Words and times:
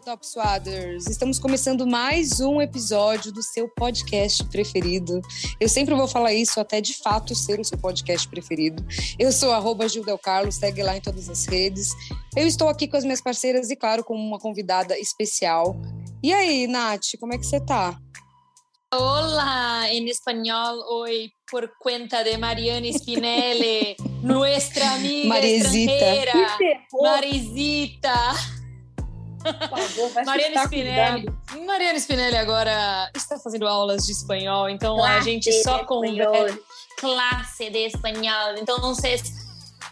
Top 0.00 0.26
Swaders! 0.26 1.06
Estamos 1.08 1.38
começando 1.38 1.86
mais 1.86 2.40
um 2.40 2.60
episódio 2.60 3.30
do 3.30 3.42
seu 3.42 3.68
podcast 3.68 4.42
preferido. 4.44 5.20
Eu 5.60 5.68
sempre 5.68 5.94
vou 5.94 6.08
falar 6.08 6.32
isso 6.32 6.58
até 6.58 6.80
de 6.80 6.94
fato 6.94 7.34
ser 7.34 7.60
o 7.60 7.64
seu 7.64 7.76
podcast 7.76 8.26
preferido. 8.26 8.82
Eu 9.18 9.30
sou 9.30 9.52
arroba 9.52 9.88
Gildel 9.88 10.18
Carlos, 10.18 10.56
segue 10.56 10.82
lá 10.82 10.96
em 10.96 11.00
todas 11.02 11.28
as 11.28 11.44
redes. 11.46 11.90
Eu 12.34 12.46
estou 12.46 12.68
aqui 12.68 12.88
com 12.88 12.96
as 12.96 13.04
minhas 13.04 13.20
parceiras 13.20 13.70
e, 13.70 13.76
claro, 13.76 14.02
com 14.02 14.14
uma 14.14 14.38
convidada 14.38 14.98
especial. 14.98 15.76
E 16.22 16.32
aí, 16.32 16.66
Nath, 16.66 17.18
como 17.18 17.34
é 17.34 17.38
que 17.38 17.44
você 17.44 17.60
tá? 17.60 17.98
Hola, 18.92 19.86
en 19.92 20.08
español 20.08 20.82
hoy 20.88 21.30
por 21.48 21.70
cuenta 21.78 22.24
de 22.24 22.36
Mariana 22.38 22.88
Spinelli, 22.88 23.96
nuestra 24.22 24.94
amiga 24.94 25.28
Marisita. 25.28 25.92
extranjera, 25.92 26.58
Marisita. 27.00 28.59
Favor, 29.68 30.24
Mariana 30.24 30.62
Spinelli. 30.64 31.24
cuidado. 31.26 31.66
Mariana 31.66 31.98
Spinelli 31.98 32.36
agora 32.36 33.10
está 33.14 33.38
fazendo 33.38 33.66
aulas 33.66 34.04
de 34.06 34.12
espanhol, 34.12 34.68
então 34.68 35.02
a 35.02 35.20
gente 35.20 35.50
Classe 35.50 35.62
só 35.62 35.84
conversa. 35.84 36.58
Classe 36.98 37.70
de 37.70 37.86
espanhol. 37.86 38.56
Então, 38.58 38.78
vocês 38.80 39.22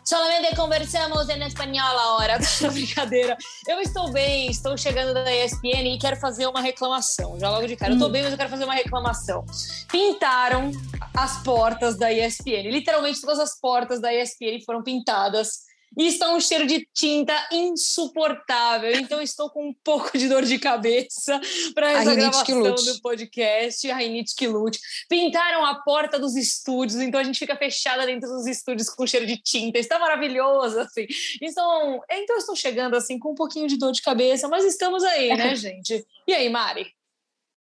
solamente 0.05 0.55
conversamos 0.56 1.29
em 1.29 1.42
espanhol 1.47 1.98
agora. 1.98 2.39
Brincadeira. 2.73 3.37
Eu 3.66 3.80
estou 3.80 4.11
bem, 4.11 4.51
estou 4.51 4.77
chegando 4.77 5.12
da 5.15 5.34
ESPN 5.34 5.95
e 5.95 5.98
quero 5.98 6.17
fazer 6.17 6.47
uma 6.47 6.61
reclamação. 6.61 7.39
Já 7.39 7.51
logo 7.51 7.67
de 7.67 7.77
cara. 7.77 7.92
Eu 7.92 7.95
Hum. 7.95 7.98
estou 7.98 8.11
bem, 8.11 8.23
mas 8.23 8.33
eu 8.33 8.39
quero 8.39 8.51
fazer 8.51 8.65
uma 8.65 8.75
reclamação. 8.75 9.45
Pintaram 9.91 10.70
as 11.17 11.42
portas 11.42 11.97
da 11.98 12.12
ESPN. 12.12 12.70
Literalmente 12.70 13.20
todas 13.20 13.39
as 13.39 13.59
portas 13.61 14.01
da 14.01 14.12
ESPN 14.12 14.61
foram 14.65 14.83
pintadas. 14.83 15.68
E 15.97 16.06
está 16.06 16.34
um 16.34 16.41
cheiro 16.41 16.66
de 16.66 16.87
tinta 16.92 17.34
insuportável. 17.52 18.92
Então 18.92 19.20
estou 19.20 19.51
com 19.51 19.69
um 19.69 19.75
pouco 19.84 20.17
de 20.17 20.28
dor 20.28 20.45
de 20.45 20.58
cabeça 20.58 21.41
para 21.75 21.89
A 21.89 21.92
essa 21.92 22.14
gravação 22.14 22.58
lute. 22.61 22.84
do 22.84 23.00
podcast. 23.00 23.91
A 23.91 23.97
rinite 23.97 24.34
que 24.36 24.47
lute. 24.47 24.78
Pintaram 25.08 25.64
a 25.64 25.77
porta 25.77 26.19
dos 26.19 26.36
estúdios, 26.36 27.00
então 27.00 27.20
a 27.20 27.25
gente 27.25 27.39
fica 27.39 27.56
fechada 27.56 28.06
dentro 28.06 28.28
dos 28.28 28.47
estúdios 28.47 28.89
com 28.91 29.06
cheiro 29.06 29.27
de 29.27 29.36
tinta. 29.36 29.78
Está 29.78 29.98
maravilhoso, 29.98 30.78
assim. 30.80 31.06
Então, 31.41 32.00
então 32.11 32.36
estou 32.36 32.55
chegando 32.55 32.95
assim 32.95 33.19
com 33.19 33.33
um 33.33 33.34
pouquinho 33.34 33.67
de 33.67 33.77
dor 33.77 33.92
de 33.92 34.02
cabeça, 34.02 34.48
mas 34.48 34.64
estamos 34.64 35.02
aí, 35.05 35.28
né, 35.36 35.55
gente? 35.56 36.05
E 36.27 36.34
aí, 36.34 36.48
Mari? 36.48 36.92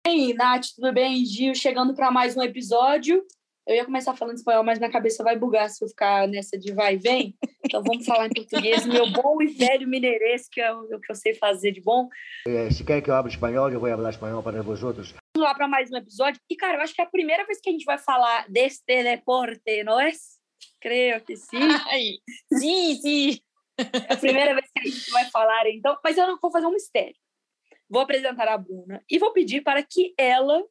E 0.05 0.09
aí, 0.09 0.33
Nath, 0.33 0.67
tudo 0.75 0.91
bem? 0.91 1.25
Gil, 1.25 1.55
chegando 1.55 1.93
para 1.93 2.11
mais 2.11 2.35
um 2.35 2.41
episódio. 2.41 3.23
Eu 3.65 3.75
ia 3.75 3.85
começar 3.85 4.13
falando 4.13 4.35
espanhol, 4.35 4.63
mas 4.63 4.77
minha 4.77 4.91
cabeça 4.91 5.23
vai 5.23 5.37
bugar 5.37 5.69
se 5.69 5.83
eu 5.83 5.87
ficar 5.87 6.27
nessa 6.27 6.59
de 6.59 6.73
vai 6.73 6.95
e 6.95 6.97
vem. 6.97 7.35
Então 7.63 7.81
vamos 7.81 8.05
falar 8.05 8.27
em 8.27 8.33
português, 8.33 8.85
meu 8.85 9.09
bom 9.09 9.41
e 9.41 9.47
velho 9.47 9.87
mineirês, 9.87 10.49
que 10.49 10.59
é 10.59 10.69
o 10.73 10.99
que 10.99 11.09
eu 11.09 11.15
sei 11.15 11.33
fazer 11.33 11.71
de 11.71 11.79
bom. 11.79 12.09
Eh, 12.45 12.69
si 12.71 12.83
quer 12.83 13.01
que 13.01 13.09
eu 13.09 13.15
hable 13.15 13.31
espanhol, 13.31 13.71
eu 13.71 13.79
vou 13.79 13.89
falar 13.89 14.09
espanhol 14.09 14.43
para 14.43 14.61
vosotros. 14.61 15.13
Vamos 15.33 15.49
lá 15.49 15.55
para 15.55 15.67
mais 15.69 15.89
um 15.89 15.95
episódio. 15.95 16.41
E, 16.49 16.57
cara, 16.57 16.77
eu 16.77 16.81
acho 16.81 16.93
que 16.93 17.01
é 17.01 17.05
a 17.05 17.09
primeira 17.09 17.45
vez 17.45 17.61
que 17.61 17.69
a 17.69 17.71
gente 17.71 17.85
vai 17.85 17.97
falar 17.97 18.49
deste 18.49 19.01
deporte, 19.01 19.81
não 19.85 19.97
é? 19.97 20.11
Creio 20.81 21.21
que 21.21 21.37
sim. 21.37 21.57
Ai, 21.89 22.15
sim, 22.59 22.95
sim. 22.95 23.39
É 23.77 24.13
a 24.13 24.17
primeira 24.17 24.53
vez 24.53 24.69
que 24.71 24.79
a 24.81 24.91
gente 24.91 25.09
vai 25.09 25.25
falar, 25.31 25.69
então. 25.69 25.97
Mas 26.03 26.17
eu 26.17 26.27
não 26.27 26.37
vou 26.37 26.51
fazer 26.51 26.65
um 26.65 26.73
mistério. 26.73 27.15
Vou 27.89 28.01
apresentar 28.01 28.49
a 28.49 28.57
Bruna 28.57 29.01
e 29.09 29.17
vou 29.17 29.31
pedir 29.31 29.61
para 29.61 29.81
que 29.81 30.13
ela 30.17 30.61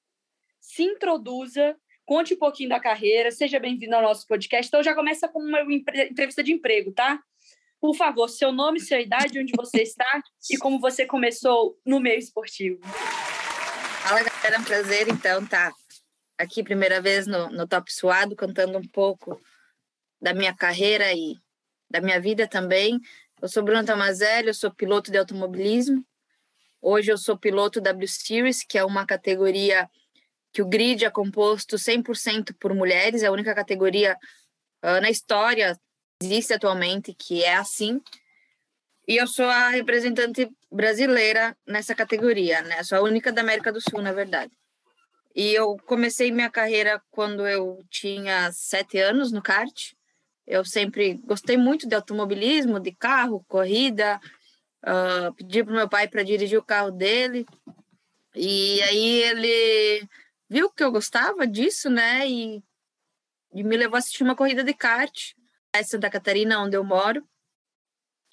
se 0.60 0.82
introduza, 0.82 1.76
conte 2.04 2.34
um 2.34 2.38
pouquinho 2.38 2.68
da 2.68 2.80
carreira, 2.80 3.30
seja 3.30 3.58
bem-vinda 3.58 3.96
ao 3.96 4.02
nosso 4.02 4.26
podcast. 4.26 4.68
Então, 4.68 4.82
já 4.82 4.94
começa 4.94 5.28
com 5.28 5.38
uma 5.38 5.60
entrevista 5.72 6.42
de 6.42 6.52
emprego, 6.52 6.92
tá? 6.92 7.20
Por 7.80 7.96
favor, 7.96 8.28
seu 8.28 8.52
nome, 8.52 8.80
sua 8.80 9.00
idade, 9.00 9.38
onde 9.38 9.52
você 9.56 9.82
está 9.82 10.22
e 10.50 10.56
como 10.56 10.78
você 10.78 11.04
começou 11.06 11.78
no 11.84 12.00
meio 12.00 12.18
esportivo. 12.18 12.80
Fala, 12.82 14.22
galera, 14.22 14.56
é 14.56 14.58
um 14.58 14.64
prazer, 14.64 15.08
então, 15.08 15.44
tá 15.46 15.72
aqui 16.38 16.62
primeira 16.62 17.00
vez 17.00 17.26
no, 17.26 17.48
no 17.50 17.66
Top 17.66 17.92
Suado, 17.92 18.36
contando 18.36 18.78
um 18.78 18.86
pouco 18.86 19.40
da 20.20 20.34
minha 20.34 20.54
carreira 20.54 21.12
e 21.12 21.36
da 21.90 22.00
minha 22.00 22.20
vida 22.20 22.46
também. 22.48 23.00
Eu 23.40 23.48
sou 23.48 23.62
Bruna 23.62 23.84
Tomazelli, 23.84 24.48
eu 24.48 24.54
sou 24.54 24.70
piloto 24.70 25.10
de 25.10 25.18
automobilismo. 25.18 26.04
Hoje 26.80 27.12
eu 27.12 27.18
sou 27.18 27.36
piloto 27.36 27.80
W 27.80 28.08
Series, 28.08 28.64
que 28.64 28.78
é 28.78 28.84
uma 28.84 29.06
categoria 29.06 29.88
que 30.52 30.62
o 30.62 30.66
grid 30.66 31.04
é 31.04 31.10
composto 31.10 31.76
100% 31.76 32.54
por 32.60 32.74
mulheres, 32.74 33.22
é 33.22 33.26
a 33.26 33.32
única 33.32 33.54
categoria 33.54 34.16
ah, 34.82 35.00
na 35.00 35.10
história 35.10 35.78
existe 36.22 36.52
atualmente 36.52 37.14
que 37.14 37.42
é 37.42 37.54
assim. 37.54 38.00
E 39.06 39.16
eu 39.16 39.26
sou 39.26 39.46
a 39.46 39.70
representante 39.70 40.48
brasileira 40.70 41.56
nessa 41.66 41.94
categoria, 41.94 42.62
né? 42.62 42.82
Sou 42.84 42.98
a 42.98 43.02
única 43.02 43.32
da 43.32 43.40
América 43.40 43.72
do 43.72 43.80
Sul, 43.80 44.00
na 44.00 44.12
verdade. 44.12 44.52
E 45.34 45.52
eu 45.54 45.76
comecei 45.86 46.30
minha 46.30 46.50
carreira 46.50 47.02
quando 47.10 47.46
eu 47.46 47.82
tinha 47.90 48.52
sete 48.52 48.98
anos 48.98 49.32
no 49.32 49.42
kart. 49.42 49.92
Eu 50.46 50.64
sempre 50.64 51.14
gostei 51.24 51.56
muito 51.56 51.88
de 51.88 51.94
automobilismo, 51.94 52.78
de 52.78 52.92
carro, 52.92 53.44
corrida. 53.48 54.20
ah, 54.84 55.32
pedi 55.36 55.64
para 55.64 55.74
meu 55.74 55.88
pai 55.88 56.08
para 56.08 56.22
dirigir 56.22 56.58
o 56.58 56.64
carro 56.64 56.90
dele. 56.90 57.46
E 58.34 58.80
aí 58.82 59.22
ele 59.22 60.08
viu 60.52 60.70
que 60.70 60.84
eu 60.84 60.92
gostava 60.92 61.46
disso, 61.46 61.88
né? 61.88 62.28
E, 62.28 62.62
e 63.54 63.64
me 63.64 63.74
levou 63.74 63.96
a 63.96 63.98
assistir 63.98 64.22
uma 64.22 64.36
corrida 64.36 64.62
de 64.62 64.74
kart 64.74 65.32
em 65.74 65.82
Santa 65.82 66.10
Catarina, 66.10 66.60
onde 66.60 66.76
eu 66.76 66.84
moro. 66.84 67.26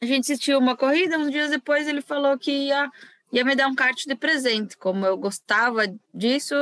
A 0.02 0.06
gente 0.06 0.24
assistiu 0.24 0.60
uma 0.60 0.76
corrida, 0.76 1.18
uns 1.18 1.32
dias 1.32 1.50
depois 1.50 1.88
ele 1.88 2.02
falou 2.02 2.38
que 2.38 2.52
ia, 2.52 2.92
ia 3.32 3.46
me 3.46 3.56
dar 3.56 3.68
um 3.68 3.76
kart 3.76 3.98
de 4.06 4.16
presente. 4.16 4.78
Como 4.78 5.06
eu 5.06 5.18
gostava 5.18 5.84
disso, 6.14 6.56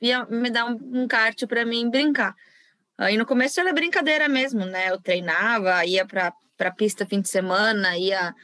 ia 0.00 0.26
me 0.26 0.50
dar 0.50 0.66
um, 0.66 1.02
um 1.02 1.08
kart 1.08 1.46
para 1.46 1.64
mim 1.64 1.88
brincar. 1.88 2.34
Aí 2.98 3.16
no 3.16 3.24
começo 3.24 3.58
era 3.58 3.72
brincadeira 3.72 4.28
mesmo, 4.28 4.66
né? 4.66 4.90
Eu 4.90 5.00
treinava, 5.00 5.84
ia 5.86 6.06
para 6.06 6.32
para 6.56 6.70
pista 6.70 7.04
fim 7.04 7.20
de 7.20 7.28
semana, 7.28 7.98
ia 7.98 8.34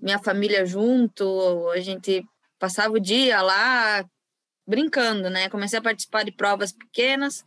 minha 0.00 0.18
família 0.18 0.64
junto, 0.64 1.68
a 1.68 1.80
gente 1.80 2.24
passava 2.58 2.94
o 2.94 3.00
dia 3.00 3.42
lá 3.42 4.02
brincando, 4.68 5.30
né? 5.30 5.48
Comecei 5.48 5.78
a 5.78 5.82
participar 5.82 6.24
de 6.24 6.30
provas 6.30 6.72
pequenas 6.72 7.42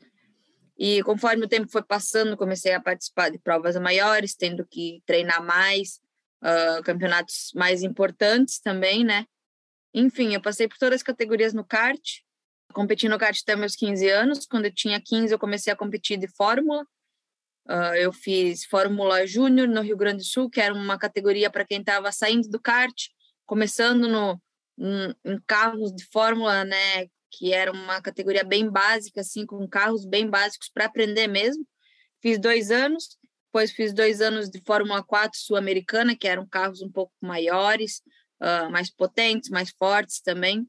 e 0.78 1.04
conforme 1.04 1.46
o 1.46 1.48
tempo 1.48 1.72
foi 1.72 1.84
passando, 1.84 2.36
comecei 2.36 2.74
a 2.74 2.82
participar 2.82 3.30
de 3.30 3.38
provas 3.38 3.76
maiores, 3.76 4.34
tendo 4.34 4.66
que 4.66 5.04
treinar 5.06 5.46
mais, 5.46 6.02
ah, 6.42 6.82
campeonatos 6.84 7.52
mais 7.54 7.84
importantes 7.84 8.60
também, 8.60 9.04
né? 9.04 9.28
Enfim, 9.94 10.34
eu 10.34 10.42
passei 10.42 10.68
por 10.68 10.80
todas 10.80 10.96
as 10.96 11.04
categorias 11.04 11.54
no 11.54 11.64
kart, 11.64 12.02
competi 12.74 13.08
no 13.08 13.20
kart 13.20 13.38
até 13.40 13.56
meus 13.56 13.76
15 13.76 14.10
anos. 14.10 14.48
Quando 14.48 14.66
eu 14.66 14.74
tinha 14.74 15.00
15, 15.00 15.32
eu 15.32 15.38
comecei 15.38 15.72
a 15.72 15.76
competir 15.76 16.18
de 16.18 16.28
Fórmula. 16.28 16.84
Ah, 17.68 17.96
eu 18.00 18.12
fiz 18.12 18.66
Fórmula 18.66 19.28
Júnior 19.28 19.68
no 19.68 19.82
Rio 19.82 19.96
Grande 19.96 20.24
do 20.24 20.26
Sul, 20.26 20.50
que 20.50 20.60
era 20.60 20.74
uma 20.74 20.98
categoria 20.98 21.52
para 21.52 21.66
quem 21.66 21.82
estava 21.82 22.12
saindo 22.12 22.50
do 22.50 22.60
kart, 22.60 22.96
começando 23.46 24.08
no, 24.08 24.42
em, 24.82 25.16
em 25.24 25.40
carros 25.46 25.94
de 25.94 26.04
Fórmula, 26.12 26.66
né? 26.66 27.06
Que 27.32 27.54
era 27.54 27.72
uma 27.72 28.02
categoria 28.02 28.44
bem 28.44 28.68
básica, 28.70 29.22
assim, 29.22 29.46
com 29.46 29.66
carros 29.68 30.06
bem 30.06 30.28
básicos 30.28 30.70
para 30.74 30.86
aprender 30.86 31.28
mesmo. 31.28 31.64
Fiz 32.22 32.40
dois 32.40 32.72
anos, 32.72 33.18
depois 33.46 33.72
fiz 33.72 33.94
dois 33.94 34.22
anos 34.22 34.50
de 34.50 34.60
Fórmula 34.62 35.04
4 35.04 35.40
sul-americana, 35.40 36.16
que 36.16 36.28
eram 36.28 36.48
carros 36.48 36.82
um 36.82 36.92
pouco 36.92 37.14
maiores, 37.22 38.02
ah, 38.40 38.70
mais 38.70 38.90
potentes, 38.90 39.50
mais 39.50 39.70
fortes 39.72 40.22
também. 40.22 40.68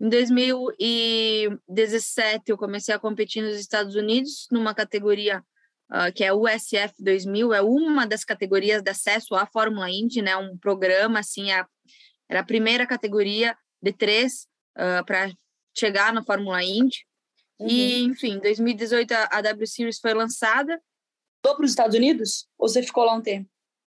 Em 0.00 0.08
2017, 0.08 2.44
eu 2.46 2.58
comecei 2.58 2.94
a 2.94 2.98
competir 2.98 3.42
nos 3.42 3.56
Estados 3.56 3.94
Unidos, 3.94 4.48
numa 4.50 4.74
categoria 4.74 5.44
ah, 5.90 6.10
que 6.10 6.24
é 6.24 6.32
USF 6.32 6.94
2000, 6.98 7.52
é 7.52 7.60
uma 7.60 8.06
das 8.06 8.24
categorias 8.24 8.82
de 8.82 8.90
acesso 8.90 9.34
à 9.34 9.44
Fórmula 9.46 9.90
Indy, 9.90 10.22
né? 10.22 10.34
Um 10.36 10.56
programa, 10.56 11.18
assim, 11.20 11.52
a, 11.52 11.66
era 12.32 12.40
a 12.40 12.44
primeira 12.44 12.86
categoria 12.86 13.54
de 13.82 13.92
três 13.92 14.48
para 15.04 15.30
chegar 15.76 16.14
na 16.14 16.24
Fórmula 16.24 16.64
Indy. 16.64 17.04
E, 17.60 18.02
enfim, 18.04 18.36
em 18.36 18.40
2018 18.40 19.12
a, 19.12 19.40
W 19.42 19.66
Series 19.66 20.00
foi 20.00 20.14
lançada. 20.14 20.80
Voltou 21.44 21.58
para 21.58 21.64
os 21.66 21.70
Estados 21.72 21.94
Unidos? 21.94 22.48
Ou 22.58 22.68
você 22.68 22.82
ficou 22.82 23.04
lá 23.04 23.14
um 23.14 23.20
tempo? 23.20 23.48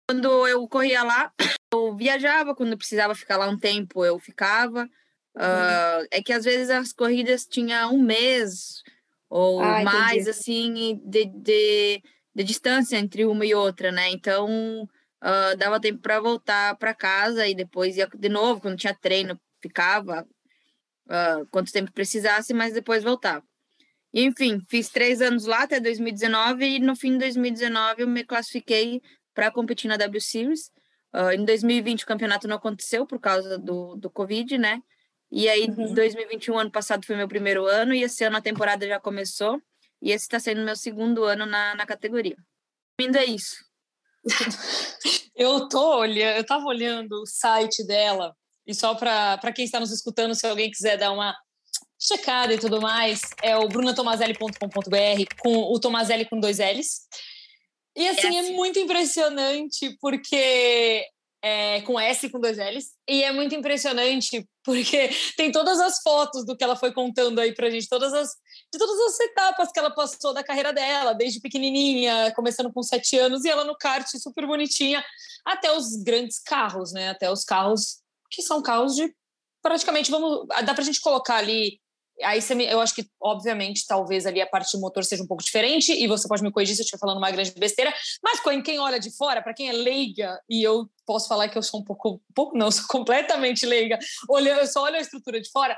Quando 0.08 0.48
eu 0.48 0.66
corria 0.66 1.02
lá, 1.02 1.30
eu 1.72 1.94
viajava, 1.94 2.54
quando 2.54 2.78
precisava 2.78 3.14
ficar 3.14 3.36
lá 3.36 3.46
um 3.46 3.58
tempo, 3.58 4.04
eu 4.04 4.18
ficava. 4.18 4.88
Ah, 5.36 6.02
é 6.10 6.22
que 6.22 6.32
às 6.32 6.44
vezes 6.44 6.70
as 6.70 6.92
corridas 6.94 7.44
tinham 7.44 7.94
um 7.94 8.02
mês 8.02 8.82
ou 9.28 9.60
Ah, 9.60 9.82
entendi. 9.82 9.84
mais, 9.84 10.28
assim, 10.28 10.98
de, 11.04 11.26
de, 11.26 12.02
de 12.34 12.42
distância 12.42 12.96
entre 12.96 13.26
uma 13.26 13.44
e 13.44 13.54
outra, 13.54 13.92
né? 13.92 14.08
Então, 14.10 14.88
ah, 15.20 15.54
dava 15.56 15.80
tempo 15.80 16.00
para 16.00 16.20
voltar 16.20 16.76
para 16.76 16.94
casa 16.94 17.46
e 17.46 17.54
depois 17.54 17.96
ia 17.96 18.08
de 18.08 18.28
novo, 18.28 18.60
quando 18.60 18.78
tinha 18.78 18.94
treino, 18.94 19.38
ficava 19.60 20.26
ah, 21.08 21.42
quanto 21.50 21.72
tempo 21.72 21.92
precisasse, 21.92 22.54
mas 22.54 22.72
depois 22.72 23.02
voltava. 23.04 23.44
E, 24.12 24.24
enfim, 24.24 24.60
fiz 24.68 24.88
três 24.88 25.20
anos 25.20 25.46
lá 25.46 25.62
até 25.62 25.78
2019 25.78 26.64
e 26.64 26.78
no 26.80 26.96
fim 26.96 27.12
de 27.12 27.18
2019 27.18 28.02
eu 28.02 28.08
me 28.08 28.24
classifiquei 28.24 29.00
para 29.34 29.50
competir 29.50 29.88
na 29.88 29.96
W 29.96 30.20
Series. 30.20 30.70
Uh, 31.14 31.32
em 31.32 31.44
2020 31.44 32.04
o 32.04 32.06
campeonato 32.06 32.48
não 32.48 32.56
aconteceu 32.56 33.06
por 33.06 33.20
causa 33.20 33.58
do, 33.58 33.96
do 33.96 34.10
Covid, 34.10 34.58
né? 34.58 34.80
E 35.30 35.48
aí, 35.48 35.68
uhum. 35.68 35.94
2021, 35.94 36.58
ano 36.58 36.70
passado, 36.72 37.06
foi 37.06 37.14
meu 37.14 37.28
primeiro 37.28 37.64
ano, 37.64 37.94
e 37.94 38.02
esse 38.02 38.24
ano 38.24 38.36
a 38.36 38.40
temporada 38.40 38.86
já 38.86 38.98
começou, 38.98 39.62
e 40.02 40.10
esse 40.10 40.24
está 40.24 40.40
sendo 40.40 40.64
meu 40.64 40.74
segundo 40.74 41.22
ano 41.22 41.46
na, 41.46 41.74
na 41.76 41.86
categoria. 41.86 42.36
Ainda 42.98 43.20
é 43.20 43.26
isso. 43.26 43.64
eu 45.34 45.68
tô 45.68 45.98
olhando, 45.98 46.36
eu 46.36 46.44
tava 46.44 46.64
olhando 46.66 47.12
o 47.22 47.26
site 47.26 47.86
dela, 47.86 48.34
e 48.66 48.74
só 48.74 48.94
para 48.94 49.52
quem 49.54 49.64
está 49.64 49.80
nos 49.80 49.90
escutando, 49.90 50.34
se 50.34 50.46
alguém 50.46 50.70
quiser 50.70 50.96
dar 50.96 51.12
uma 51.12 51.34
checada 52.00 52.54
e 52.54 52.58
tudo 52.58 52.80
mais, 52.80 53.20
é 53.42 53.56
o 53.56 53.68
brunatomazelli.com.br, 53.68 55.34
com 55.40 55.56
o 55.72 55.78
Tomazelli 55.78 56.24
com 56.24 56.40
dois 56.40 56.58
L's. 56.58 57.00
E 57.96 58.08
assim, 58.08 58.36
é, 58.36 58.48
é 58.48 58.52
muito 58.52 58.78
impressionante 58.78 59.96
porque 60.00 61.04
é, 61.42 61.80
com 61.82 61.98
S 61.98 62.28
com 62.30 62.40
dois 62.40 62.58
L's. 62.58 62.92
E 63.08 63.22
é 63.22 63.32
muito 63.32 63.54
impressionante 63.54 64.46
porque 64.64 65.10
tem 65.36 65.52
todas 65.52 65.80
as 65.80 66.00
fotos 66.02 66.46
do 66.46 66.56
que 66.56 66.64
ela 66.64 66.76
foi 66.76 66.92
contando 66.92 67.38
aí 67.38 67.54
pra 67.54 67.70
gente, 67.70 67.88
todas 67.88 68.12
as, 68.12 68.30
de 68.72 68.78
todas 68.78 68.98
as 69.00 69.20
etapas 69.20 69.72
que 69.72 69.78
ela 69.78 69.90
passou 69.90 70.32
da 70.32 70.44
carreira 70.44 70.72
dela, 70.72 71.12
desde 71.12 71.40
pequenininha, 71.40 72.32
começando 72.34 72.72
com 72.72 72.82
sete 72.82 73.18
anos, 73.18 73.44
e 73.44 73.48
ela 73.48 73.64
no 73.64 73.76
kart 73.76 74.06
super 74.16 74.46
bonitinha, 74.46 75.04
até 75.44 75.72
os 75.72 75.96
grandes 76.02 76.38
carros, 76.38 76.92
né? 76.92 77.10
Até 77.10 77.30
os 77.30 77.44
carros 77.44 78.00
que 78.30 78.42
são 78.42 78.62
carros 78.62 78.94
de 78.94 79.12
praticamente, 79.62 80.10
vamos, 80.10 80.46
dá 80.64 80.72
pra 80.72 80.84
gente 80.84 81.00
colocar 81.00 81.36
ali 81.36 81.80
Aí 82.22 82.40
você 82.40 82.54
me, 82.54 82.66
eu 82.66 82.80
acho 82.80 82.94
que, 82.94 83.06
obviamente, 83.20 83.86
talvez 83.86 84.26
ali 84.26 84.40
a 84.40 84.46
parte 84.46 84.72
do 84.72 84.80
motor 84.80 85.04
seja 85.04 85.22
um 85.22 85.26
pouco 85.26 85.42
diferente, 85.42 85.92
e 85.92 86.06
você 86.06 86.28
pode 86.28 86.42
me 86.42 86.50
corrigir 86.50 86.74
se 86.74 86.82
eu 86.82 86.84
estiver 86.84 87.00
falando 87.00 87.18
uma 87.18 87.30
grande 87.30 87.52
besteira, 87.52 87.92
mas 88.22 88.40
quem 88.62 88.78
olha 88.78 89.00
de 89.00 89.10
fora, 89.16 89.42
para 89.42 89.54
quem 89.54 89.68
é 89.68 89.72
leiga, 89.72 90.38
e 90.48 90.62
eu 90.62 90.88
posso 91.06 91.28
falar 91.28 91.48
que 91.48 91.56
eu 91.56 91.62
sou 91.62 91.80
um 91.80 91.84
pouco, 91.84 92.20
pouco 92.34 92.56
não, 92.56 92.70
sou 92.70 92.84
completamente 92.88 93.64
leiga, 93.64 93.98
olhando, 94.28 94.60
eu 94.60 94.66
só 94.66 94.82
olho 94.82 94.96
a 94.96 95.00
estrutura 95.00 95.40
de 95.40 95.50
fora. 95.50 95.76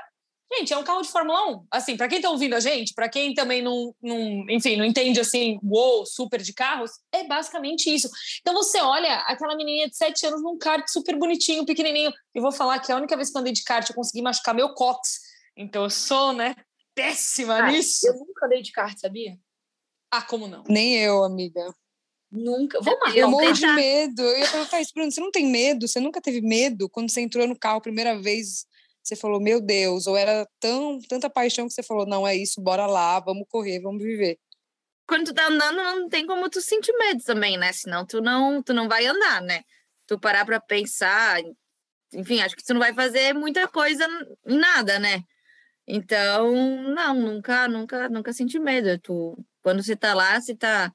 Gente, 0.55 0.73
é 0.73 0.77
um 0.77 0.83
carro 0.83 1.01
de 1.01 1.09
Fórmula 1.09 1.51
1. 1.51 1.67
Assim, 1.71 1.97
para 1.97 2.07
quem 2.07 2.17
está 2.17 2.29
ouvindo 2.29 2.53
a 2.53 2.59
gente, 2.59 2.93
para 2.93 3.09
quem 3.09 3.33
também 3.33 3.61
não, 3.61 3.93
não, 4.01 4.45
enfim, 4.49 4.75
não 4.75 4.85
entende 4.85 5.19
assim, 5.19 5.59
uou, 5.63 6.05
super 6.05 6.41
de 6.41 6.53
carros, 6.53 6.91
é 7.11 7.23
basicamente 7.23 7.93
isso. 7.93 8.09
Então 8.41 8.53
você 8.53 8.79
olha 8.79 9.15
aquela 9.21 9.55
menininha 9.55 9.89
de 9.89 9.97
7 9.97 10.27
anos 10.27 10.43
num 10.43 10.57
kart 10.57 10.87
super 10.87 11.17
bonitinho, 11.17 11.65
pequenininho, 11.65 12.11
e 12.35 12.39
vou 12.39 12.51
falar 12.51 12.79
que 12.79 12.91
a 12.91 12.95
única 12.95 13.15
vez 13.15 13.31
que 13.31 13.37
eu 13.37 13.41
andei 13.41 13.53
de 13.53 13.63
kart 13.63 13.89
eu 13.89 13.95
consegui 13.95 14.21
machucar 14.21 14.53
meu 14.53 14.73
cox 14.73 15.33
então 15.55 15.83
eu 15.83 15.89
sou, 15.89 16.33
né, 16.33 16.55
péssima 16.95 17.57
ah, 17.57 17.71
nisso. 17.71 18.07
Eu 18.07 18.15
nunca 18.15 18.47
dei 18.47 18.61
de 18.61 18.71
kart, 18.71 18.97
sabia? 18.97 19.37
Ah, 20.11 20.21
como 20.21 20.47
não? 20.47 20.63
Nem 20.67 20.97
eu, 20.97 21.23
amiga. 21.23 21.73
Nunca. 22.31 22.79
Vamos 22.81 22.99
marcar. 22.99 23.17
Eu 23.17 23.29
morro 23.29 23.51
de 23.51 23.67
medo. 23.67 24.21
Eu 24.21 24.39
ia 24.39 24.49
perguntar 24.49 24.81
isso, 24.81 24.91
Bruno, 24.93 25.11
você 25.11 25.21
não 25.21 25.31
tem 25.31 25.45
medo? 25.45 25.87
Você 25.87 25.99
nunca 25.99 26.21
teve 26.21 26.41
medo 26.41 26.89
quando 26.89 27.11
você 27.11 27.21
entrou 27.21 27.47
no 27.47 27.57
carro 27.57 27.77
a 27.77 27.81
primeira 27.81 28.19
vez? 28.19 28.65
Você 29.03 29.15
falou, 29.15 29.41
meu 29.41 29.59
Deus, 29.59 30.07
ou 30.07 30.15
era 30.15 30.47
tão, 30.59 30.99
tanta 31.01 31.29
paixão 31.29 31.67
que 31.67 31.73
você 31.73 31.83
falou, 31.83 32.05
não, 32.05 32.25
é 32.25 32.35
isso, 32.35 32.61
bora 32.61 32.85
lá, 32.85 33.19
vamos 33.19 33.45
correr, 33.49 33.81
vamos 33.81 34.01
viver. 34.01 34.39
Quando 35.05 35.25
tu 35.27 35.33
tá 35.33 35.47
andando, 35.47 35.75
não 35.75 36.09
tem 36.09 36.25
como 36.25 36.49
tu 36.49 36.61
sentir 36.61 36.93
medo 36.97 37.21
também, 37.23 37.57
né? 37.57 37.73
Senão 37.73 38.05
tu 38.05 38.21
não, 38.21 38.63
tu 38.63 38.73
não 38.73 38.87
vai 38.87 39.05
andar, 39.05 39.41
né? 39.41 39.63
Tu 40.07 40.17
parar 40.17 40.45
pra 40.45 40.61
pensar, 40.61 41.41
enfim, 42.13 42.41
acho 42.41 42.55
que 42.55 42.63
tu 42.63 42.73
não 42.73 42.79
vai 42.79 42.93
fazer 42.93 43.33
muita 43.33 43.67
coisa 43.67 44.07
em 44.47 44.57
nada, 44.57 44.97
né? 44.99 45.23
Então, 45.85 46.51
não, 46.93 47.13
nunca, 47.13 47.67
nunca, 47.67 48.07
nunca 48.07 48.31
senti 48.31 48.57
medo. 48.57 48.97
Tu, 48.99 49.45
quando 49.61 49.83
você 49.83 49.95
tá 49.95 50.13
lá, 50.13 50.39
você 50.39 50.55
tá 50.55 50.93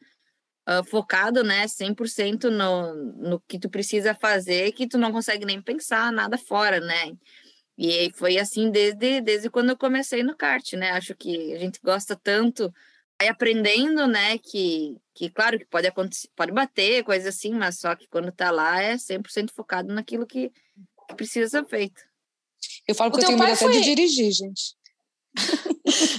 uh, 0.69 0.85
focado, 0.85 1.43
né, 1.45 1.67
100% 1.67 2.45
no, 2.45 2.95
no 2.95 3.41
que 3.41 3.59
tu 3.59 3.69
precisa 3.69 4.15
fazer, 4.15 4.73
que 4.73 4.87
tu 4.87 4.99
não 4.99 5.13
consegue 5.13 5.45
nem 5.45 5.61
pensar 5.61 6.13
nada 6.13 6.39
fora, 6.39 6.81
né? 6.81 7.13
E 7.79 8.11
foi 8.15 8.39
assim 8.39 8.71
desde, 8.71 9.21
desde 9.21 9.49
quando 9.49 9.71
eu 9.71 9.77
comecei 9.77 10.25
no 10.25 10.37
kart, 10.37 10.73
né? 10.73 10.91
Acho 10.91 11.15
que 11.15 11.53
a 11.55 11.59
gente 11.59 11.79
gosta 11.81 12.17
tanto, 12.17 12.75
aí 13.21 13.29
aprendendo, 13.29 14.09
né, 14.09 14.37
que, 14.39 14.97
que 15.15 15.31
claro 15.31 15.59
que 15.59 15.65
pode 15.65 15.87
acontecer, 15.87 16.29
pode 16.35 16.51
bater, 16.51 17.05
coisa 17.05 17.29
assim, 17.29 17.55
mas 17.55 17.79
só 17.79 17.95
que 17.95 18.09
quando 18.09 18.33
tá 18.33 18.51
lá 18.51 18.83
é 18.83 18.97
100% 18.97 19.51
focado 19.55 19.95
naquilo 19.95 20.27
que, 20.27 20.51
que 21.09 21.15
precisa 21.15 21.49
ser 21.49 21.65
feito. 21.67 22.03
Eu 22.87 22.97
falo 22.97 23.13
que 23.13 23.19
eu 23.19 23.27
tenho 23.27 23.39
medo 23.39 23.57
foi... 23.57 23.69
até 23.69 23.79
de 23.79 23.85
dirigir, 23.85 24.33
gente 24.33 24.78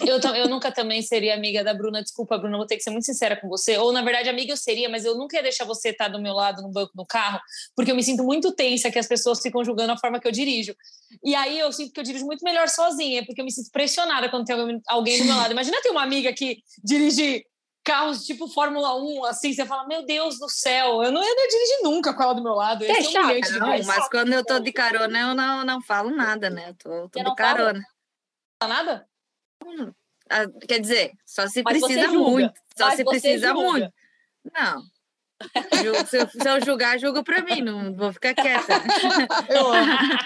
eu, 0.07 0.19
eu 0.35 0.49
nunca 0.49 0.71
também 0.71 1.01
seria 1.01 1.33
amiga 1.33 1.63
da 1.63 1.73
Bruna. 1.73 2.01
Desculpa, 2.01 2.37
Bruna, 2.37 2.57
vou 2.57 2.65
ter 2.65 2.77
que 2.77 2.83
ser 2.83 2.89
muito 2.89 3.05
sincera 3.05 3.35
com 3.39 3.47
você. 3.47 3.77
Ou, 3.77 3.91
na 3.91 4.01
verdade, 4.01 4.29
amiga 4.29 4.53
eu 4.53 4.57
seria, 4.57 4.89
mas 4.89 5.05
eu 5.05 5.17
nunca 5.17 5.37
ia 5.37 5.43
deixar 5.43 5.65
você 5.65 5.89
estar 5.89 6.07
do 6.07 6.21
meu 6.21 6.33
lado 6.33 6.61
no 6.61 6.69
banco 6.69 6.91
no 6.95 7.05
carro, 7.05 7.39
porque 7.75 7.91
eu 7.91 7.95
me 7.95 8.03
sinto 8.03 8.23
muito 8.23 8.51
tensa 8.53 8.91
que 8.91 8.99
as 8.99 9.07
pessoas 9.07 9.41
ficam 9.41 9.63
julgando 9.63 9.93
a 9.93 9.97
forma 9.97 10.19
que 10.19 10.27
eu 10.27 10.31
dirijo. 10.31 10.75
E 11.23 11.35
aí 11.35 11.59
eu 11.59 11.71
sinto 11.71 11.91
que 11.91 11.99
eu 11.99 12.03
dirijo 12.03 12.25
muito 12.25 12.43
melhor 12.43 12.67
sozinha, 12.67 13.25
porque 13.25 13.41
eu 13.41 13.45
me 13.45 13.51
sinto 13.51 13.71
pressionada 13.71 14.29
quando 14.29 14.45
tem 14.45 14.81
alguém 14.87 15.19
do 15.19 15.25
meu 15.25 15.35
lado. 15.35 15.51
Imagina 15.51 15.81
ter 15.81 15.89
uma 15.89 16.03
amiga 16.03 16.31
que 16.33 16.59
dirige 16.83 17.43
carros 17.83 18.23
tipo 18.23 18.47
Fórmula 18.47 18.95
1, 18.95 19.25
assim, 19.25 19.53
você 19.53 19.65
fala, 19.65 19.87
meu 19.87 20.05
Deus 20.05 20.37
do 20.37 20.47
céu, 20.49 21.01
eu 21.01 21.11
não 21.11 21.23
ia 21.23 21.47
dirigir 21.47 21.79
nunca 21.81 22.13
com 22.13 22.21
ela 22.21 22.33
do 22.33 22.43
meu 22.43 22.53
lado. 22.53 22.83
É 22.83 22.99
não, 23.59 23.85
mas 23.85 24.09
quando 24.09 24.33
eu 24.33 24.45
tô 24.45 24.59
de 24.59 24.71
carona, 24.71 25.19
eu 25.19 25.33
não, 25.33 25.65
não 25.65 25.81
falo 25.81 26.11
nada, 26.11 26.49
né? 26.49 26.69
Eu 26.69 26.75
tô, 26.75 27.09
tô 27.09 27.23
de 27.23 27.35
carona. 27.35 27.79
Fala 27.81 27.98
nada? 28.67 29.07
Hum, 29.65 29.91
quer 30.67 30.79
dizer, 30.79 31.11
só 31.25 31.47
se 31.47 31.63
Mas 31.63 31.79
precisa 31.79 32.07
muito. 32.09 32.53
Só 32.77 32.87
Mas 32.87 32.95
se 32.95 33.05
precisa 33.05 33.47
julga. 33.49 33.61
muito. 33.61 33.93
Não. 34.53 34.81
se, 36.05 36.17
eu, 36.17 36.27
se 36.27 36.49
eu 36.49 36.65
julgar, 36.65 36.99
julgo 36.99 37.23
para 37.23 37.41
mim, 37.41 37.61
não 37.61 37.95
vou 37.95 38.11
ficar 38.11 38.33
quieta. 38.33 38.73
eu 39.49 39.71
amo. 39.71 40.19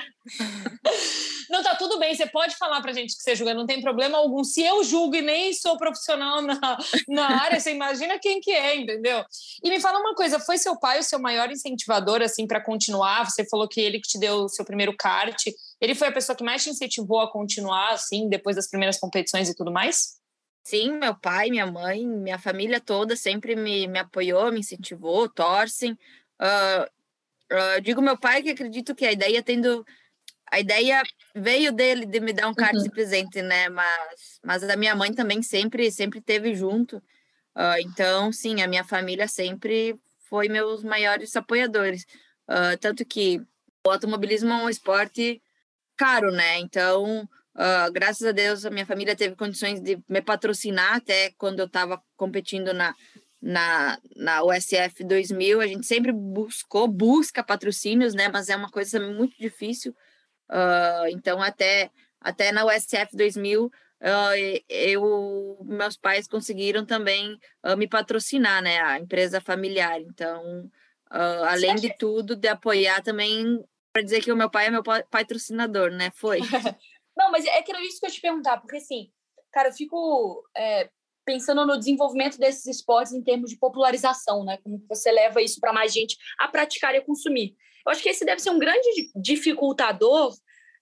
Não, 1.50 1.62
tá 1.62 1.76
tudo 1.76 2.00
bem, 2.00 2.16
você 2.16 2.26
pode 2.26 2.56
falar 2.56 2.82
pra 2.82 2.94
gente 2.94 3.16
que 3.16 3.22
você 3.22 3.36
julga, 3.36 3.54
não 3.54 3.68
tem 3.68 3.80
problema 3.80 4.18
algum. 4.18 4.44
Se 4.44 4.64
eu 4.64 4.84
julgo 4.84 5.16
e 5.16 5.22
nem 5.22 5.54
sou 5.54 5.78
profissional 5.78 6.42
na, 6.42 6.60
na 7.08 7.44
área, 7.44 7.60
você 7.60 7.72
imagina 7.72 8.18
quem 8.18 8.40
que 8.40 8.50
é, 8.50 8.76
entendeu? 8.76 9.24
E 9.64 9.70
me 9.70 9.80
fala 9.80 10.00
uma 10.00 10.16
coisa, 10.16 10.40
foi 10.40 10.58
seu 10.58 10.80
pai 10.80 11.00
o 11.00 11.04
seu 11.04 11.20
maior 11.20 11.52
incentivador, 11.52 12.24
assim, 12.24 12.48
para 12.48 12.60
continuar? 12.60 13.30
Você 13.30 13.46
falou 13.48 13.68
que 13.68 13.80
ele 13.80 14.00
que 14.00 14.08
te 14.08 14.20
deu 14.20 14.46
o 14.46 14.50
seu 14.50 14.66
primeiro 14.66 14.96
kart. 14.98 15.36
Ele 15.84 15.94
foi 15.94 16.08
a 16.08 16.14
pessoa 16.14 16.34
que 16.34 16.46
mais 16.46 16.64
te 16.64 16.70
incentivou 16.70 17.20
a 17.20 17.30
continuar, 17.30 17.92
assim, 17.92 18.30
depois 18.30 18.56
das 18.56 18.70
primeiras 18.70 18.98
competições 18.98 19.50
e 19.50 19.54
tudo 19.54 19.70
mais? 19.70 20.18
Sim, 20.64 20.94
meu 20.94 21.14
pai, 21.14 21.50
minha 21.50 21.68
mãe, 21.68 22.08
minha 22.08 22.40
família 22.40 22.80
toda 22.80 23.18
sempre 23.18 23.54
me, 23.54 23.86
me 23.86 24.00
apoiou, 24.00 24.50
me 24.50 24.62
incentivou, 24.62 25.28
torcem. 25.28 25.92
Uh, 26.40 26.86
uh, 27.54 27.82
digo 27.82 28.02
meu 28.02 28.18
pai 28.18 28.42
que 28.42 28.52
acredito 28.52 28.96
que 28.96 29.06
a 29.06 29.12
ideia 29.12 29.44
tendo 29.44 29.86
a 30.50 30.58
ideia 30.58 31.04
veio 31.36 31.74
dele 31.74 32.06
de 32.06 32.22
me 32.22 32.32
dar 32.32 32.48
um 32.48 32.54
kart 32.54 32.74
uhum. 32.76 32.84
de 32.84 32.90
presente, 32.90 33.42
né? 33.42 33.68
Mas, 33.68 34.40
mas 34.42 34.64
a 34.64 34.78
minha 34.78 34.96
mãe 34.96 35.14
também 35.14 35.42
sempre, 35.42 35.92
sempre 35.92 36.22
teve 36.22 36.56
junto. 36.56 36.96
Uh, 37.58 37.82
então, 37.82 38.32
sim, 38.32 38.62
a 38.62 38.68
minha 38.70 38.86
família 38.86 39.28
sempre 39.28 40.00
foi 40.30 40.48
meus 40.48 40.82
maiores 40.82 41.36
apoiadores. 41.36 42.06
Uh, 42.48 42.78
tanto 42.80 43.04
que 43.04 43.42
o 43.86 43.90
automobilismo 43.92 44.50
é 44.54 44.64
um 44.64 44.70
esporte 44.70 45.42
caro, 45.96 46.32
né? 46.32 46.60
Então, 46.60 47.24
uh, 47.56 47.92
graças 47.92 48.28
a 48.28 48.32
Deus, 48.32 48.66
a 48.66 48.70
minha 48.70 48.86
família 48.86 49.16
teve 49.16 49.36
condições 49.36 49.80
de 49.80 50.00
me 50.08 50.22
patrocinar 50.22 50.96
até 50.96 51.32
quando 51.38 51.60
eu 51.60 51.66
estava 51.66 52.02
competindo 52.16 52.74
na, 52.74 52.96
na, 53.42 54.00
na 54.16 54.44
USF 54.44 55.04
2000. 55.04 55.60
A 55.60 55.68
gente 55.68 55.86
sempre 55.86 56.12
buscou, 56.12 56.88
busca 56.88 57.44
patrocínios, 57.44 58.14
né? 58.14 58.30
Mas 58.30 58.50
é 58.50 58.56
uma 58.56 58.70
coisa 58.70 59.00
muito 59.00 59.38
difícil. 59.38 59.94
Uh, 60.50 61.08
então, 61.10 61.42
até, 61.42 61.90
até 62.22 62.52
na 62.52 62.66
USF 62.66 63.16
2000, 63.16 63.66
uh, 63.66 63.72
eu, 64.70 65.58
meus 65.66 65.98
pais 65.98 66.28
conseguiram 66.28 66.86
também 66.86 67.38
uh, 67.66 67.76
me 67.76 67.88
patrocinar, 67.88 68.62
né? 68.62 68.80
A 68.80 69.00
empresa 69.00 69.42
familiar. 69.42 70.00
Então, 70.00 70.70
além 71.10 71.76
de 71.76 71.96
tudo, 71.98 72.36
de 72.36 72.48
apoiar 72.48 73.02
também, 73.04 73.64
para 73.94 74.02
dizer 74.02 74.22
que 74.22 74.32
o 74.32 74.36
meu 74.36 74.50
pai 74.50 74.66
é 74.66 74.72
meu 74.72 74.84
patrocinador, 74.84 75.92
né? 75.92 76.12
Foi. 76.16 76.40
Não, 77.16 77.32
mas 77.32 77.46
é 77.46 77.62
que 77.62 77.72
era 77.72 77.82
isso 77.86 78.00
que 78.00 78.08
eu 78.08 78.12
te 78.12 78.20
perguntar, 78.20 78.58
porque 78.58 78.78
assim, 78.78 79.12
cara, 79.52 79.70
eu 79.70 79.74
fico 79.74 80.44
é, 80.58 80.90
pensando 81.24 81.64
no 81.66 81.78
desenvolvimento 81.78 82.40
desses 82.40 82.66
esportes 82.66 83.14
em 83.14 83.22
termos 83.22 83.52
de 83.52 83.58
popularização, 83.58 84.44
né? 84.44 84.58
Como 84.64 84.84
você 84.90 85.12
leva 85.12 85.42
isso 85.42 85.60
para 85.60 85.72
mais 85.72 85.94
gente 85.94 86.18
a 86.40 86.48
praticar 86.48 86.96
e 86.96 86.98
a 86.98 87.06
consumir. 87.06 87.56
Eu 87.86 87.92
acho 87.92 88.02
que 88.02 88.10
esse 88.10 88.26
deve 88.26 88.42
ser 88.42 88.50
um 88.50 88.58
grande 88.58 88.90
dificultador. 89.16 90.34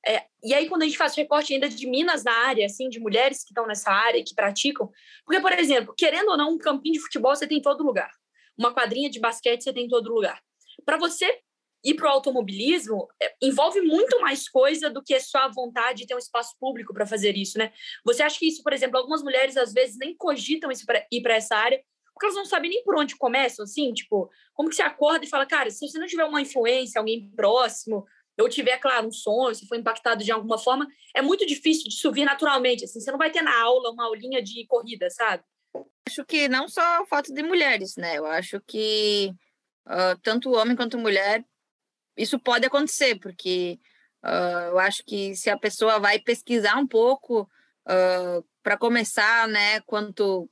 É, 0.08 0.24
e 0.42 0.54
aí, 0.54 0.70
quando 0.70 0.84
a 0.84 0.86
gente 0.86 0.98
faz 0.98 1.14
recorte 1.14 1.54
ainda 1.54 1.68
de 1.68 1.88
minas 1.88 2.24
na 2.24 2.32
área, 2.32 2.66
assim, 2.66 2.88
de 2.88 3.00
mulheres 3.00 3.44
que 3.44 3.52
estão 3.52 3.68
nessa 3.68 3.92
área 3.92 4.24
que 4.24 4.34
praticam, 4.34 4.90
porque, 5.26 5.42
por 5.42 5.52
exemplo, 5.52 5.94
querendo 5.96 6.30
ou 6.30 6.38
não, 6.38 6.54
um 6.54 6.58
campinho 6.58 6.94
de 6.94 7.02
futebol 7.02 7.36
você 7.36 7.46
tem 7.46 7.58
em 7.58 7.62
todo 7.62 7.84
lugar, 7.84 8.10
uma 8.58 8.74
quadrinha 8.74 9.10
de 9.10 9.20
basquete 9.20 9.64
você 9.64 9.74
tem 9.74 9.86
em 9.86 9.90
todo 9.90 10.14
lugar. 10.14 10.42
Para 10.86 10.98
você 10.98 11.40
ir 11.84 11.96
para 11.96 12.08
o 12.08 12.12
automobilismo 12.12 13.08
é, 13.22 13.34
envolve 13.42 13.82
muito 13.82 14.20
mais 14.22 14.48
coisa 14.48 14.90
do 14.90 15.04
que 15.04 15.20
só 15.20 15.40
a 15.40 15.52
vontade 15.52 16.02
de 16.02 16.08
ter 16.08 16.16
um 16.16 16.20
espaço 16.20 16.56
público 16.60 16.94
para 16.94 17.06
fazer 17.06 17.36
isso, 17.36 17.58
né? 17.58 17.72
Você 18.06 18.24
acha 18.24 18.38
que 18.38 18.48
isso, 18.48 18.64
por 18.64 18.74
exemplo, 18.74 18.98
algumas 18.98 19.24
mulheres 19.24 19.58
às 19.58 19.74
vezes 19.74 19.98
nem 19.98 20.16
cogitam 20.16 20.72
isso 20.72 20.86
pra, 20.86 21.06
ir 21.12 21.22
para 21.22 21.36
essa 21.36 21.56
área 21.56 21.82
porque 22.14 22.26
elas 22.28 22.36
não 22.36 22.46
sabem 22.46 22.70
nem 22.70 22.84
por 22.84 22.96
onde 22.96 23.16
começam, 23.16 23.64
assim, 23.64 23.92
tipo, 23.94 24.30
como 24.54 24.70
que 24.70 24.76
você 24.76 24.84
acorda 24.84 25.26
e 25.26 25.30
fala, 25.30 25.44
cara, 25.44 25.72
se 25.72 25.88
você 25.88 25.98
não 25.98 26.06
tiver 26.06 26.26
uma 26.26 26.42
influência, 26.42 27.00
alguém 27.00 27.32
próximo, 27.36 28.06
ou 28.40 28.50
tiver, 28.50 28.78
claro, 28.78 29.08
um 29.08 29.12
sonho, 29.12 29.56
se 29.56 29.68
for 29.68 29.76
impactado 29.76 30.24
de 30.24 30.32
alguma 30.32 30.58
forma, 30.58 30.88
é 31.16 31.22
muito 31.22 31.46
difícil 31.46 31.90
de 31.90 31.96
subir 31.96 32.26
naturalmente, 32.26 32.86
assim, 32.86 33.00
você 33.00 33.12
não 33.12 33.18
vai 33.18 33.32
ter 33.32 33.42
na 33.42 33.60
aula 33.62 33.92
uma 33.92 34.06
aulinha 34.06 34.42
de 34.42 34.66
corrida, 34.68 35.10
sabe? 35.10 35.44
Acho 36.08 36.26
que 36.26 36.48
não 36.48 36.68
só 36.68 37.02
o 37.02 37.06
fato 37.06 37.34
de 37.34 37.42
mulheres, 37.44 37.96
né? 37.96 38.18
Eu 38.18 38.26
acho 38.26 38.60
que 38.68 39.34
uh, 39.88 40.20
tanto 40.22 40.54
homem 40.54 40.76
quanto 40.76 40.98
mulher, 40.98 41.46
isso 42.18 42.40
pode 42.40 42.66
acontecer, 42.66 43.16
porque 43.20 43.80
uh, 44.24 44.72
eu 44.72 44.80
acho 44.80 45.04
que 45.06 45.36
se 45.36 45.50
a 45.50 45.58
pessoa 45.58 46.00
vai 46.00 46.20
pesquisar 46.20 46.78
um 46.78 46.88
pouco 46.88 47.50
uh, 47.88 48.46
para 48.64 48.78
começar, 48.78 49.48
né, 49.48 49.82
quanto 49.82 50.50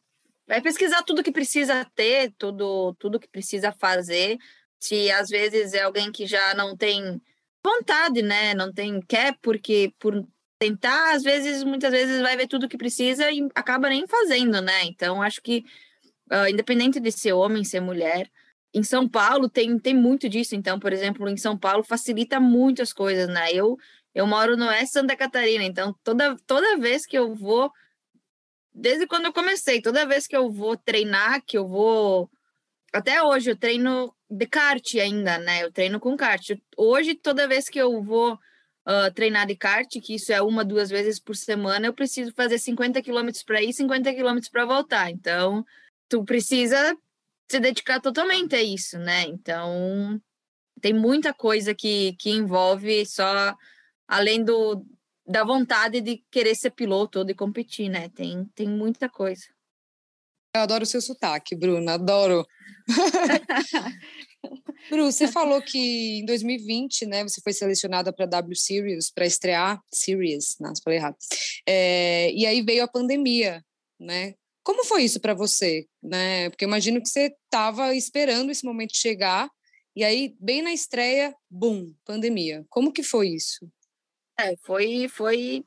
vai 0.48 0.62
pesquisar 0.62 1.04
tudo 1.04 1.24
que 1.24 1.32
precisa 1.32 1.86
ter, 1.96 2.34
tudo 2.38 2.96
tudo 2.96 3.20
que 3.20 3.28
precisa 3.28 3.72
fazer. 3.72 4.38
Se 4.80 5.12
às 5.12 5.30
vezes 5.30 5.74
é 5.74 5.84
alguém 5.84 6.12
que 6.12 6.26
já 6.26 6.54
não 6.54 6.76
tem 6.76 7.22
vontade, 7.64 8.22
né, 8.22 8.54
não 8.54 8.74
tem 8.74 9.02
quer 9.02 9.38
porque 9.42 9.94
por 10.00 10.26
tentar, 10.60 11.14
às 11.16 11.24
vezes, 11.24 11.64
muitas 11.64 11.92
vezes 11.92 12.22
vai 12.22 12.36
ver 12.36 12.48
tudo 12.48 12.68
que 12.68 12.78
precisa 12.78 13.32
e 13.32 13.48
acaba 13.56 13.90
nem 13.90 14.06
fazendo, 14.06 14.62
né? 14.62 14.84
Então, 14.84 15.22
acho 15.22 15.42
que, 15.42 15.64
uh, 16.32 16.48
independente 16.50 17.00
de 17.00 17.12
ser 17.12 17.32
homem, 17.32 17.64
ser 17.64 17.80
mulher, 17.80 18.30
em 18.74 18.84
São 18.84 19.08
Paulo 19.08 19.50
tem, 19.50 19.78
tem 19.80 19.96
muito 19.96 20.30
disso. 20.30 20.56
Então, 20.56 20.80
por 20.80 20.94
exemplo, 20.94 21.28
em 21.28 21.38
São 21.38 21.58
Paulo 21.58 21.84
facilita 21.84 22.40
muitas 22.40 22.94
coisas, 22.94 23.28
né? 23.28 23.52
Eu, 23.54 23.78
eu 24.14 24.28
moro 24.28 24.56
no 24.56 24.68
oeste 24.68 24.94
Santa 24.94 25.16
Catarina, 25.16 25.64
então 25.64 25.96
toda, 26.04 26.36
toda 26.46 26.78
vez 26.78 27.06
que 27.06 27.18
eu 27.18 27.34
vou, 27.36 27.72
desde 28.74 29.08
quando 29.08 29.26
eu 29.26 29.34
comecei, 29.34 29.82
toda 29.82 30.06
vez 30.06 30.28
que 30.28 30.36
eu 30.36 30.52
vou 30.52 30.78
treinar, 30.78 31.44
que 31.46 31.58
eu 31.58 31.68
vou. 31.68 32.30
Até 32.94 33.22
hoje 33.24 33.52
eu 33.52 33.58
treino 33.58 34.14
de 34.30 34.46
kart 34.46 34.96
ainda, 34.96 35.38
né? 35.40 35.64
Eu 35.64 35.72
treino 35.72 36.00
com 36.00 36.16
kart. 36.16 36.52
Hoje, 36.78 37.16
toda 37.16 37.48
vez 37.48 37.70
que 37.70 37.80
eu 37.80 38.02
vou 38.02 38.34
uh, 38.34 39.14
treinar 39.14 39.48
de 39.48 39.56
kart, 39.56 39.90
que 40.02 40.16
isso 40.16 40.32
é 40.32 40.42
uma, 40.42 40.64
duas 40.64 40.90
vezes 40.90 41.20
por 41.20 41.36
semana, 41.36 41.88
eu 41.88 41.94
preciso 41.94 42.32
fazer 42.34 42.58
50 42.58 43.02
quilômetros 43.02 43.44
para 43.44 43.62
ir, 43.62 43.74
50 43.74 44.14
quilômetros 44.14 44.50
para 44.50 44.66
voltar. 44.66 45.10
Então, 45.10 45.66
tu 46.08 46.24
precisa 46.24 46.96
se 47.50 47.60
dedicar 47.60 48.00
totalmente 48.00 48.56
a 48.56 48.62
isso, 48.62 49.00
né? 49.00 49.24
Então, 49.24 50.22
tem 50.82 50.94
muita 50.94 51.34
coisa 51.34 51.74
que, 51.74 52.16
que 52.20 52.30
envolve 52.30 53.06
só 53.06 53.56
além 54.08 54.44
do, 54.44 54.86
da 55.26 55.44
vontade 55.44 56.02
de 56.02 56.24
querer 56.32 56.56
ser 56.56 56.72
piloto 56.72 57.20
ou 57.20 57.26
de 57.26 57.34
competir, 57.34 57.90
né? 57.90 58.10
Tem, 58.10 58.46
tem 58.56 58.68
muita 58.68 59.10
coisa. 59.10 59.46
Eu 60.56 60.62
adoro 60.62 60.84
o 60.84 60.88
seu 60.88 61.02
sotaque, 61.02 61.56
Bruna, 61.56 61.94
adoro. 61.94 62.46
Bru, 64.90 65.12
você 65.12 65.28
falou 65.28 65.62
que 65.62 66.20
em 66.20 66.26
2020, 66.26 67.06
né, 67.06 67.24
você 67.24 67.40
foi 67.42 67.54
selecionada 67.54 68.12
para 68.12 68.26
W 68.26 68.56
Series, 68.56 69.12
para 69.12 69.28
estrear 69.28 69.80
Series, 69.94 70.56
não, 70.60 70.74
falei 70.84 70.98
errado. 70.98 71.16
É, 71.68 72.32
e 72.32 72.48
aí 72.48 72.64
veio 72.64 72.84
a 72.84 72.88
pandemia, 72.88 73.64
né? 74.00 74.34
Como 74.70 74.86
foi 74.86 75.02
isso 75.02 75.20
para 75.20 75.34
você, 75.34 75.88
né? 76.00 76.48
Porque 76.52 76.64
imagino 76.64 77.02
que 77.02 77.10
você 77.10 77.36
estava 77.44 77.96
esperando 77.96 78.52
esse 78.52 78.64
momento 78.64 78.96
chegar 78.96 79.50
e 79.96 80.04
aí 80.04 80.36
bem 80.40 80.62
na 80.62 80.72
estreia, 80.72 81.36
bum, 81.50 81.92
pandemia. 82.06 82.64
Como 82.70 82.94
que 82.94 83.02
foi 83.02 83.30
isso? 83.30 83.68
É, 84.40 84.56
foi 84.58 85.08
foi 85.10 85.66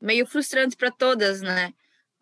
meio 0.00 0.26
frustrante 0.26 0.76
para 0.76 0.90
todas, 0.90 1.40
né? 1.40 1.72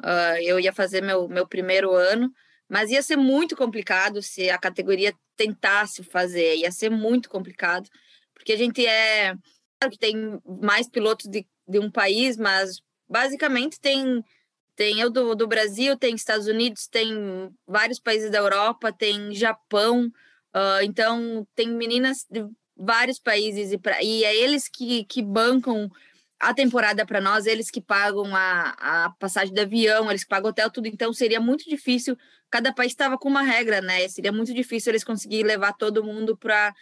Uh, 0.05 0.37
eu 0.43 0.61
ia 0.61 0.71
fazer 0.71 1.03
meu, 1.03 1.29
meu 1.29 1.49
primeiro 1.49 1.95
ano, 1.95 2.31
mas 2.69 2.91
ia 2.91 3.01
ser 3.01 3.17
muito 3.17 3.57
complicado 3.57 4.21
se 4.21 4.51
a 4.51 4.59
categoria 4.59 5.15
tentasse 5.35 6.03
fazer, 6.03 6.57
ia 6.57 6.71
ser 6.71 6.91
muito 6.91 7.31
complicado, 7.31 7.89
porque 8.35 8.53
a 8.53 8.57
gente 8.59 8.87
é. 8.87 9.35
Claro 9.81 9.93
que 9.93 9.99
tem 9.99 10.39
mais 10.63 10.91
pilotos 10.91 11.25
de, 11.27 11.49
de 11.67 11.79
um 11.79 11.91
país, 11.91 12.37
mas 12.37 12.83
basicamente 13.09 13.81
tem. 13.81 14.23
Tem 14.77 15.01
eu 15.01 15.11
do, 15.11 15.35
do 15.35 15.47
Brasil, 15.47 15.97
tem 15.97 16.15
Estados 16.15 16.47
Unidos, 16.47 16.87
tem 16.87 17.51
vários 17.67 17.99
países 17.99 18.31
da 18.31 18.39
Europa, 18.39 18.93
tem 18.93 19.35
Japão, 19.35 20.07
uh, 20.55 20.83
então 20.83 21.47
tem 21.55 21.69
meninas 21.69 22.27
de 22.31 22.47
vários 22.77 23.19
países 23.19 23.73
e, 23.73 23.79
pra, 23.79 24.03
e 24.03 24.23
é 24.23 24.37
eles 24.37 24.69
que, 24.69 25.05
que 25.05 25.23
bancam 25.23 25.91
a 26.39 26.53
temporada 26.53 27.07
para 27.07 27.21
nós, 27.21 27.47
eles 27.47 27.71
que 27.71 27.81
pagam 27.81 28.37
a, 28.37 29.07
a 29.07 29.11
passagem 29.19 29.55
de 29.55 29.61
avião, 29.61 30.11
eles 30.11 30.23
que 30.23 30.29
pagam 30.29 30.51
hotel, 30.51 30.71
tudo. 30.71 30.87
Então 30.87 31.11
seria 31.13 31.41
muito 31.41 31.65
difícil 31.69 32.17
cada 32.51 32.73
país 32.73 32.93
estava 32.93 33.19
com 33.19 33.29
uma 33.29 33.43
regra, 33.43 33.81
né? 33.81 34.07
Seria 34.09 34.33
muito 34.33 34.55
difícil 34.55 34.91
eles 34.91 35.05
conseguirem 35.05 35.47
levar 35.47 35.73
todo 35.73 36.05
mundo 36.05 36.37
para 36.37 36.75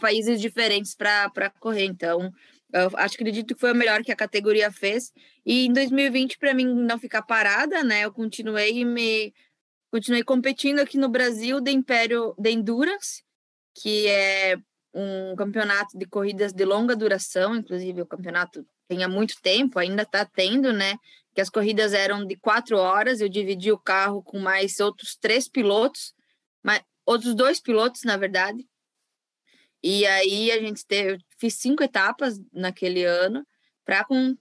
países 0.00 0.40
diferentes 0.40 0.94
para 0.94 1.50
correr. 1.58 1.84
Então, 1.84 2.32
eu 2.72 2.90
acho 2.94 3.14
acredito 3.14 3.54
que 3.54 3.60
foi 3.60 3.72
o 3.72 3.74
melhor 3.74 4.02
que 4.02 4.12
a 4.12 4.16
categoria 4.16 4.70
fez. 4.70 5.12
E 5.44 5.66
em 5.66 5.72
2020, 5.72 6.38
para 6.38 6.54
mim 6.54 6.66
não 6.66 6.98
ficar 6.98 7.22
parada, 7.22 7.82
né? 7.82 8.04
Eu 8.04 8.12
continuei 8.12 8.84
me 8.84 9.32
continuei 9.90 10.22
competindo 10.22 10.78
aqui 10.78 10.96
no 10.96 11.08
Brasil 11.08 11.60
de 11.60 11.72
Império 11.72 12.34
de 12.38 12.50
Endurance, 12.50 13.24
que 13.74 14.06
é 14.06 14.56
um 14.94 15.34
campeonato 15.36 15.98
de 15.98 16.06
corridas 16.06 16.52
de 16.52 16.64
longa 16.64 16.94
duração, 16.94 17.56
inclusive 17.56 18.02
o 18.02 18.06
campeonato 18.06 18.64
tem 18.88 19.02
há 19.02 19.08
muito 19.08 19.34
tempo, 19.42 19.78
ainda 19.78 20.02
está 20.02 20.24
tendo, 20.24 20.72
né? 20.72 20.96
que 21.34 21.40
as 21.40 21.48
corridas 21.48 21.92
eram 21.92 22.26
de 22.26 22.36
quatro 22.36 22.76
horas, 22.76 23.20
eu 23.20 23.28
dividi 23.28 23.70
o 23.70 23.78
carro 23.78 24.22
com 24.22 24.38
mais 24.38 24.80
outros 24.80 25.16
três 25.16 25.48
pilotos, 25.48 26.14
mais, 26.62 26.82
outros 27.06 27.34
dois 27.34 27.60
pilotos, 27.60 28.02
na 28.02 28.16
verdade. 28.16 28.66
E 29.82 30.06
aí 30.06 30.50
a 30.50 30.60
gente 30.60 30.84
teve, 30.84 31.22
fiz 31.40 31.54
cinco 31.54 31.82
etapas 31.82 32.38
naquele 32.52 33.04
ano 33.04 33.44
para 33.84 34.04
com, 34.04 34.36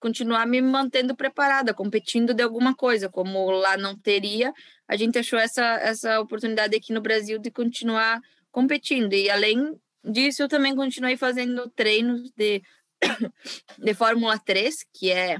continuar 0.00 0.46
me 0.46 0.60
mantendo 0.62 1.14
preparada, 1.14 1.74
competindo 1.74 2.32
de 2.32 2.42
alguma 2.42 2.74
coisa. 2.74 3.08
Como 3.08 3.50
lá 3.50 3.76
não 3.76 3.96
teria, 3.96 4.52
a 4.88 4.96
gente 4.96 5.18
achou 5.18 5.38
essa, 5.38 5.62
essa 5.76 6.18
oportunidade 6.20 6.74
aqui 6.74 6.92
no 6.92 7.02
Brasil 7.02 7.38
de 7.38 7.50
continuar 7.50 8.20
competindo. 8.50 9.12
E 9.12 9.30
além 9.30 9.78
disso, 10.02 10.42
eu 10.42 10.48
também 10.48 10.74
continuei 10.74 11.16
fazendo 11.16 11.68
treinos 11.70 12.32
de, 12.36 12.62
de 13.78 13.94
Fórmula 13.94 14.38
3, 14.38 14.74
que 14.92 15.12
é 15.12 15.38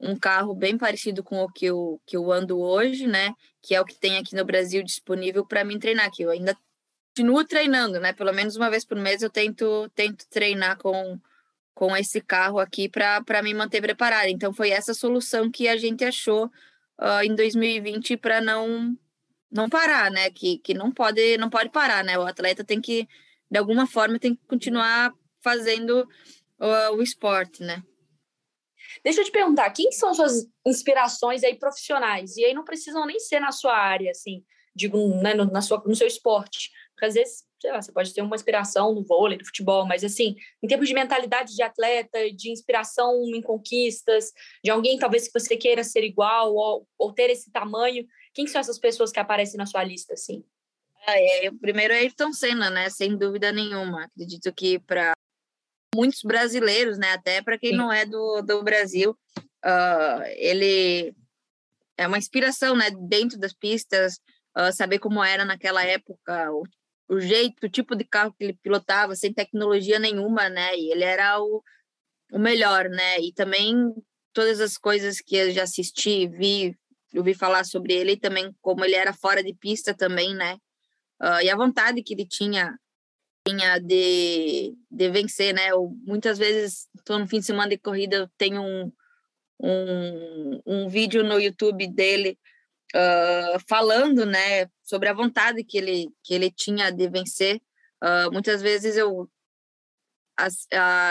um 0.00 0.16
carro 0.16 0.54
bem 0.54 0.78
parecido 0.78 1.22
com 1.22 1.42
o 1.42 1.50
que 1.50 1.66
eu, 1.66 2.00
que 2.06 2.16
eu 2.16 2.30
ando 2.30 2.58
hoje, 2.58 3.06
né? 3.06 3.32
Que 3.62 3.74
é 3.74 3.80
o 3.80 3.84
que 3.84 3.98
tem 3.98 4.16
aqui 4.16 4.34
no 4.34 4.44
Brasil 4.44 4.82
disponível 4.82 5.46
para 5.46 5.64
mim 5.64 5.78
treinar, 5.78 6.10
que 6.10 6.22
eu 6.22 6.30
ainda 6.30 6.56
continuo 7.14 7.44
treinando, 7.44 8.00
né? 8.00 8.12
Pelo 8.12 8.32
menos 8.32 8.56
uma 8.56 8.68
vez 8.68 8.84
por 8.84 8.98
mês 8.98 9.22
eu 9.22 9.30
tento, 9.30 9.88
tento 9.94 10.26
treinar 10.28 10.76
com, 10.78 11.16
com 11.72 11.96
esse 11.96 12.20
carro 12.20 12.58
aqui 12.58 12.88
para 12.88 13.40
me 13.40 13.54
manter 13.54 13.80
preparada. 13.80 14.28
Então 14.28 14.52
foi 14.52 14.70
essa 14.70 14.92
solução 14.92 15.48
que 15.48 15.68
a 15.68 15.76
gente 15.76 16.04
achou 16.04 16.46
uh, 16.46 17.22
em 17.22 17.34
2020 17.34 18.16
para 18.16 18.40
não 18.40 18.98
não 19.48 19.68
parar, 19.68 20.10
né? 20.10 20.28
Que, 20.30 20.58
que 20.58 20.74
não 20.74 20.90
pode 20.90 21.38
não 21.38 21.48
pode 21.48 21.70
parar, 21.70 22.02
né? 22.02 22.18
O 22.18 22.26
atleta 22.26 22.64
tem 22.64 22.80
que 22.80 23.08
de 23.48 23.58
alguma 23.58 23.86
forma 23.86 24.18
tem 24.18 24.34
que 24.34 24.42
continuar 24.48 25.12
fazendo 25.40 26.00
uh, 26.58 26.96
o 26.96 27.00
esporte, 27.02 27.62
né? 27.62 27.80
Deixa 29.04 29.20
eu 29.20 29.24
te 29.24 29.30
perguntar, 29.30 29.70
quem 29.70 29.92
são 29.92 30.12
suas 30.14 30.46
inspirações 30.66 31.44
aí 31.44 31.56
profissionais? 31.56 32.36
E 32.36 32.44
aí 32.44 32.54
não 32.54 32.64
precisam 32.64 33.06
nem 33.06 33.20
ser 33.20 33.38
na 33.38 33.52
sua 33.52 33.76
área, 33.76 34.10
assim, 34.10 34.42
digo, 34.74 34.98
né, 35.20 35.34
no, 35.34 35.44
na 35.44 35.62
sua, 35.62 35.82
no 35.86 35.94
seu 35.94 36.06
esporte. 36.06 36.70
Porque 37.04 37.08
às 37.08 37.14
vezes, 37.14 37.44
sei 37.60 37.70
lá, 37.70 37.82
você 37.82 37.92
pode 37.92 38.14
ter 38.14 38.22
uma 38.22 38.36
inspiração 38.36 38.94
no 38.94 39.04
vôlei, 39.04 39.36
no 39.36 39.44
futebol, 39.44 39.86
mas 39.86 40.02
assim, 40.02 40.36
em 40.62 40.66
termos 40.66 40.88
de 40.88 40.94
mentalidade 40.94 41.54
de 41.54 41.62
atleta, 41.62 42.30
de 42.32 42.50
inspiração 42.50 43.22
em 43.26 43.42
conquistas, 43.42 44.32
de 44.62 44.70
alguém 44.70 44.98
talvez 44.98 45.26
que 45.26 45.38
você 45.38 45.56
queira 45.56 45.84
ser 45.84 46.02
igual 46.02 46.54
ou, 46.54 46.88
ou 46.98 47.12
ter 47.12 47.30
esse 47.30 47.50
tamanho, 47.50 48.06
quem 48.32 48.46
são 48.46 48.60
essas 48.60 48.78
pessoas 48.78 49.12
que 49.12 49.20
aparecem 49.20 49.58
na 49.58 49.66
sua 49.66 49.84
lista, 49.84 50.14
assim? 50.14 50.42
É, 51.06 51.50
o 51.50 51.58
primeiro 51.58 51.92
é 51.92 51.98
Ayrton 51.98 52.32
Senna, 52.32 52.70
né? 52.70 52.88
Sem 52.88 53.16
dúvida 53.16 53.52
nenhuma. 53.52 54.04
Acredito 54.04 54.52
que 54.54 54.78
para 54.78 55.12
muitos 55.94 56.22
brasileiros, 56.22 56.96
né? 56.96 57.12
Até 57.12 57.42
para 57.42 57.58
quem 57.58 57.70
Sim. 57.70 57.76
não 57.76 57.92
é 57.92 58.06
do, 58.06 58.40
do 58.40 58.62
Brasil, 58.62 59.10
uh, 59.64 60.22
ele 60.36 61.14
é 61.98 62.06
uma 62.06 62.18
inspiração, 62.18 62.74
né? 62.74 62.90
Dentro 62.90 63.38
das 63.38 63.52
pistas, 63.52 64.14
uh, 64.56 64.72
saber 64.72 64.98
como 64.98 65.22
era 65.22 65.44
naquela 65.44 65.84
época, 65.84 66.50
o, 66.50 66.64
o, 67.08 67.20
jeito, 67.20 67.66
o 67.66 67.68
tipo 67.68 67.94
de 67.94 68.04
carro 68.04 68.32
que 68.32 68.44
ele 68.44 68.54
pilotava, 68.54 69.14
sem 69.14 69.32
tecnologia 69.32 69.98
nenhuma, 69.98 70.48
né? 70.48 70.76
E 70.76 70.90
ele 70.90 71.04
era 71.04 71.40
o, 71.40 71.62
o 72.32 72.38
melhor, 72.38 72.88
né? 72.88 73.20
E 73.20 73.32
também 73.32 73.94
todas 74.32 74.60
as 74.60 74.76
coisas 74.76 75.20
que 75.20 75.36
eu 75.36 75.50
já 75.50 75.62
assisti, 75.64 76.26
vi, 76.26 76.76
ouvi 77.14 77.34
falar 77.34 77.64
sobre 77.64 77.94
ele, 77.94 78.16
também 78.16 78.54
como 78.60 78.84
ele 78.84 78.94
era 78.94 79.12
fora 79.12 79.42
de 79.42 79.54
pista 79.54 79.94
também, 79.94 80.34
né? 80.34 80.56
Uh, 81.22 81.40
e 81.42 81.50
a 81.50 81.56
vontade 81.56 82.02
que 82.02 82.14
ele 82.14 82.26
tinha 82.26 82.76
de, 83.82 84.74
de 84.90 85.10
vencer, 85.10 85.54
né? 85.54 85.68
Eu, 85.70 85.94
muitas 86.02 86.38
vezes, 86.38 86.88
estou 86.96 87.18
no 87.18 87.26
fim 87.26 87.40
de 87.40 87.46
semana 87.46 87.70
de 87.70 87.78
corrida, 87.78 88.16
eu 88.16 88.28
tenho 88.38 88.62
um, 88.62 88.92
um, 89.60 90.62
um 90.66 90.88
vídeo 90.88 91.22
no 91.22 91.38
YouTube 91.38 91.86
dele 91.86 92.38
uh, 92.94 93.58
falando, 93.68 94.24
né, 94.24 94.66
sobre 94.82 95.08
a 95.08 95.14
vontade 95.14 95.64
que 95.64 95.76
ele 95.76 96.08
que 96.22 96.34
ele 96.34 96.50
tinha 96.50 96.90
de 96.90 97.08
vencer. 97.08 97.60
Uh, 98.02 98.32
muitas 98.32 98.62
vezes 98.62 98.96
eu 98.96 99.28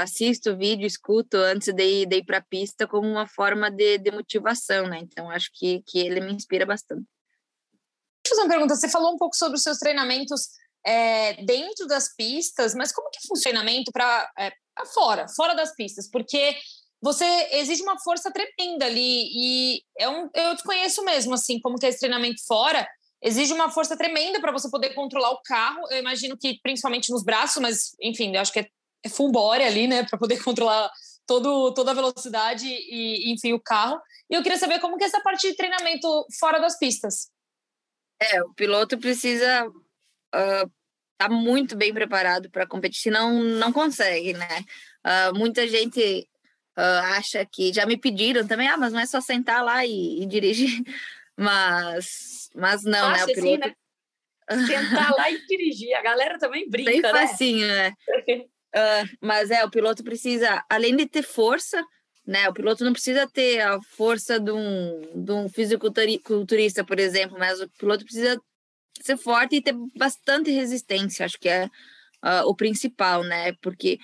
assisto 0.01 0.57
vídeo, 0.57 0.85
escuto 0.85 1.37
antes 1.37 1.73
de 1.73 1.83
ir, 1.83 2.13
ir 2.13 2.25
para 2.25 2.39
a 2.39 2.43
pista 2.43 2.85
como 2.85 3.07
uma 3.07 3.25
forma 3.25 3.71
de, 3.71 3.97
de 3.97 4.11
motivação, 4.11 4.87
né? 4.87 4.99
Então 5.01 5.29
acho 5.29 5.49
que, 5.53 5.81
que 5.87 5.99
ele 5.99 6.19
me 6.19 6.33
inspira 6.33 6.65
bastante. 6.65 7.05
Deixa 8.23 8.33
eu 8.33 8.35
fazer 8.35 8.41
uma 8.41 8.49
pergunta. 8.49 8.75
Você 8.75 8.89
falou 8.89 9.13
um 9.13 9.17
pouco 9.17 9.35
sobre 9.35 9.55
os 9.55 9.63
seus 9.63 9.77
treinamentos 9.77 10.49
é, 10.85 11.41
dentro 11.45 11.87
das 11.87 12.13
pistas, 12.15 12.75
mas 12.75 12.91
como 12.91 13.09
que 13.09 13.17
é 13.17 13.21
o 13.23 13.27
funcionamento 13.29 13.91
para 13.91 14.29
é, 14.37 14.51
fora, 14.93 15.27
fora 15.29 15.53
das 15.53 15.73
pistas? 15.73 16.09
Porque 16.09 16.55
você 17.03 17.25
exige 17.51 17.83
uma 17.83 17.99
força 17.99 18.31
tremenda 18.31 18.85
ali 18.85 19.27
e 19.35 19.83
é 19.99 20.07
um, 20.07 20.29
eu 20.33 20.55
te 20.55 20.63
conheço 20.63 21.03
mesmo, 21.03 21.33
assim, 21.33 21.59
como 21.59 21.77
que 21.77 21.85
é 21.85 21.89
esse 21.89 21.99
treinamento 21.99 22.41
fora, 22.47 22.87
exige 23.21 23.51
uma 23.51 23.69
força 23.69 23.97
tremenda 23.97 24.39
para 24.39 24.53
você 24.53 24.69
poder 24.69 24.93
controlar 24.93 25.31
o 25.31 25.41
carro. 25.41 25.81
Eu 25.91 25.97
imagino 25.97 26.37
que 26.37 26.57
principalmente 26.63 27.11
nos 27.11 27.21
braços, 27.21 27.61
mas 27.61 27.91
enfim, 28.01 28.33
eu 28.33 28.39
acho 28.39 28.53
que 28.53 28.61
é, 28.61 28.67
é 29.03 29.09
full 29.09 29.33
body 29.33 29.63
ali, 29.63 29.85
né, 29.85 30.05
para 30.05 30.17
poder 30.17 30.39
controlar 30.45 30.89
todo, 31.27 31.73
toda 31.73 31.91
a 31.91 31.93
velocidade 31.93 32.67
e, 32.67 33.33
enfim, 33.33 33.51
o 33.51 33.59
carro. 33.59 33.99
E 34.29 34.35
eu 34.35 34.41
queria 34.41 34.57
saber 34.57 34.79
como 34.79 34.97
que 34.97 35.03
é 35.03 35.07
essa 35.07 35.19
parte 35.19 35.49
de 35.49 35.57
treinamento 35.57 36.07
fora 36.39 36.57
das 36.57 36.79
pistas. 36.79 37.29
É, 38.17 38.41
o 38.43 38.53
piloto 38.53 38.97
precisa 38.97 39.67
uh, 39.67 40.71
tá 41.17 41.27
muito 41.27 41.75
bem 41.75 41.93
preparado 41.93 42.49
para 42.49 42.65
competir, 42.65 43.01
senão 43.01 43.43
não 43.43 43.73
consegue, 43.73 44.31
né? 44.31 44.63
Uh, 45.05 45.37
muita 45.37 45.67
gente 45.67 46.29
uh, 46.77 47.15
acha 47.15 47.45
que 47.45 47.73
já 47.73 47.85
me 47.85 47.97
pediram 47.97 48.45
também, 48.45 48.67
ah, 48.67 48.77
mas 48.77 48.93
não 48.93 48.99
é 48.99 49.05
só 49.05 49.21
sentar 49.21 49.63
lá 49.63 49.85
e, 49.85 50.21
e 50.21 50.25
dirigir, 50.25 50.83
mas, 51.37 52.49
mas 52.55 52.83
não, 52.83 53.11
né? 53.11 53.23
O 53.23 53.27
piloto... 53.27 53.75
Assim, 54.47 54.67
né? 54.67 54.67
Sentar 54.67 55.11
lá 55.11 55.31
e 55.31 55.45
dirigir, 55.47 55.93
a 55.93 56.01
galera 56.01 56.37
também 56.37 56.67
brinca, 56.69 56.91
bem 56.91 57.01
né? 57.01 57.11
facinho, 57.11 57.67
né? 57.67 57.93
uh, 58.29 59.17
mas 59.21 59.51
é, 59.51 59.63
o 59.63 59.69
piloto 59.69 60.03
precisa, 60.03 60.63
além 60.69 60.95
de 60.95 61.05
ter 61.05 61.23
força, 61.23 61.83
né? 62.25 62.47
O 62.49 62.53
piloto 62.53 62.83
não 62.83 62.93
precisa 62.93 63.27
ter 63.27 63.61
a 63.61 63.81
força 63.81 64.39
de 64.39 64.51
um, 64.51 65.23
de 65.23 65.31
um 65.31 65.49
fisiculturista, 65.49 66.83
por 66.83 66.99
exemplo, 66.99 67.37
mas 67.37 67.59
o 67.61 67.69
piloto 67.69 68.05
precisa 68.05 68.39
ser 69.01 69.17
forte 69.17 69.57
e 69.57 69.61
ter 69.61 69.75
bastante 69.95 70.49
resistência, 70.51 71.25
acho 71.25 71.37
que 71.37 71.49
é 71.49 71.65
uh, 71.65 72.47
o 72.47 72.55
principal, 72.55 73.23
né? 73.23 73.53
Porque 73.61 73.99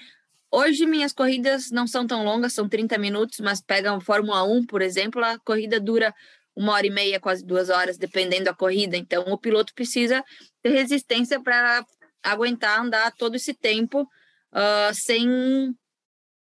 hoje 0.52 0.86
minhas 0.86 1.14
corridas 1.14 1.72
não 1.72 1.88
são 1.88 2.06
tão 2.06 2.24
longas, 2.24 2.54
são 2.54 2.68
30 2.68 2.98
minutos, 2.98 3.40
mas 3.40 3.62
pega 3.62 3.96
a 3.96 4.02
Fórmula 4.02 4.44
1, 4.44 4.66
por 4.66 4.82
exemplo, 4.82 5.24
a 5.24 5.38
corrida 5.40 5.80
dura 5.80 6.14
uma 6.56 6.74
hora 6.74 6.88
e 6.88 6.90
meia, 6.90 7.20
quase 7.20 7.46
duas 7.46 7.70
horas, 7.70 7.98
dependendo 7.98 8.46
da 8.46 8.54
corrida. 8.54 8.98
Então, 8.98 9.24
o 9.28 9.38
piloto 9.38 9.74
precisa 9.74 10.24
ter 10.62 10.72
resistência 10.72 11.42
para 11.42 11.86
aguentar 12.22 12.82
andar 12.82 13.14
todo 13.14 13.36
esse 13.36 13.54
tempo 13.54 14.02
uh, 14.02 14.94
sem, 14.94 15.74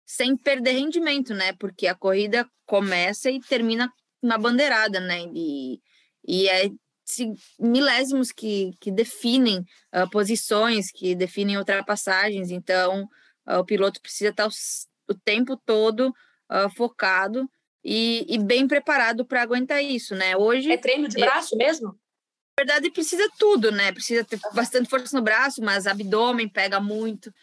sem 0.05 0.35
perder 0.35 0.71
rendimento, 0.71 1.33
né? 1.33 1.53
Porque 1.59 1.85
a 1.85 1.95
corrida 1.95 2.49
começa 2.65 3.29
e 3.29 3.39
termina 3.39 3.91
na 4.21 4.37
bandeirada, 4.37 4.99
né? 4.99 5.21
E, 5.33 5.79
e 6.27 6.47
é 6.47 6.69
milésimos 7.59 8.31
que, 8.31 8.71
que 8.79 8.91
definem 8.91 9.59
uh, 9.93 10.09
posições, 10.11 10.91
que 10.91 11.15
definem 11.15 11.57
ultrapassagens. 11.57 12.51
Então, 12.51 13.07
o 13.57 13.65
piloto 13.65 14.01
precisa 14.01 14.29
estar 14.29 14.47
o, 14.47 14.51
o 15.09 15.13
tempo 15.13 15.57
todo 15.57 16.09
uh, 16.51 16.69
focado 16.75 17.49
e, 17.83 18.25
e, 18.27 18.37
bem 18.37 18.67
preparado 18.67 19.25
para 19.25 19.41
aguentar 19.41 19.83
isso, 19.83 20.13
né? 20.15 20.35
Hoje 20.35 20.71
é 20.71 20.77
treino 20.77 21.07
de 21.07 21.17
braço 21.17 21.55
mesmo. 21.55 21.87
Na 22.57 22.65
verdade, 22.65 22.91
precisa 22.91 23.27
tudo, 23.37 23.71
né? 23.71 23.91
Precisa 23.93 24.23
ter 24.25 24.37
bastante 24.53 24.89
força 24.89 25.17
no 25.17 25.23
braço, 25.23 25.61
mas 25.61 25.87
abdômen 25.87 26.49
pega 26.49 26.79
muito, 26.81 27.33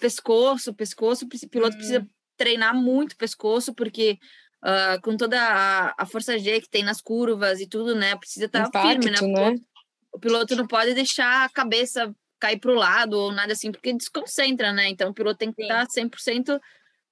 pescoço, 0.00 0.74
pescoço, 0.74 1.24
o 1.24 1.48
piloto 1.48 1.74
hum. 1.74 1.78
precisa 1.78 2.08
treinar 2.36 2.74
muito 2.74 3.16
pescoço, 3.16 3.72
porque 3.72 4.18
uh, 4.64 5.00
com 5.02 5.16
toda 5.16 5.40
a, 5.40 5.94
a, 5.96 6.06
força 6.06 6.38
G 6.38 6.60
que 6.60 6.68
tem 6.68 6.82
nas 6.82 7.00
curvas 7.00 7.60
e 7.60 7.66
tudo, 7.66 7.94
né? 7.94 8.16
Precisa 8.16 8.46
estar 8.46 8.68
tá 8.70 8.82
firme, 8.82 9.10
né? 9.10 9.20
né? 9.20 9.54
O 10.12 10.18
piloto 10.18 10.56
não 10.56 10.66
pode 10.66 10.94
deixar 10.94 11.44
a 11.44 11.48
cabeça 11.48 12.14
cair 12.44 12.58
para 12.58 12.70
o 12.70 12.74
lado 12.74 13.18
ou 13.18 13.32
nada 13.32 13.54
assim, 13.54 13.72
porque 13.72 13.94
desconcentra, 13.94 14.70
né? 14.70 14.90
Então 14.90 15.10
o 15.10 15.14
piloto 15.14 15.38
tem 15.38 15.50
que 15.50 15.62
estar 15.62 15.86
tá 15.86 15.92
100% 15.92 16.60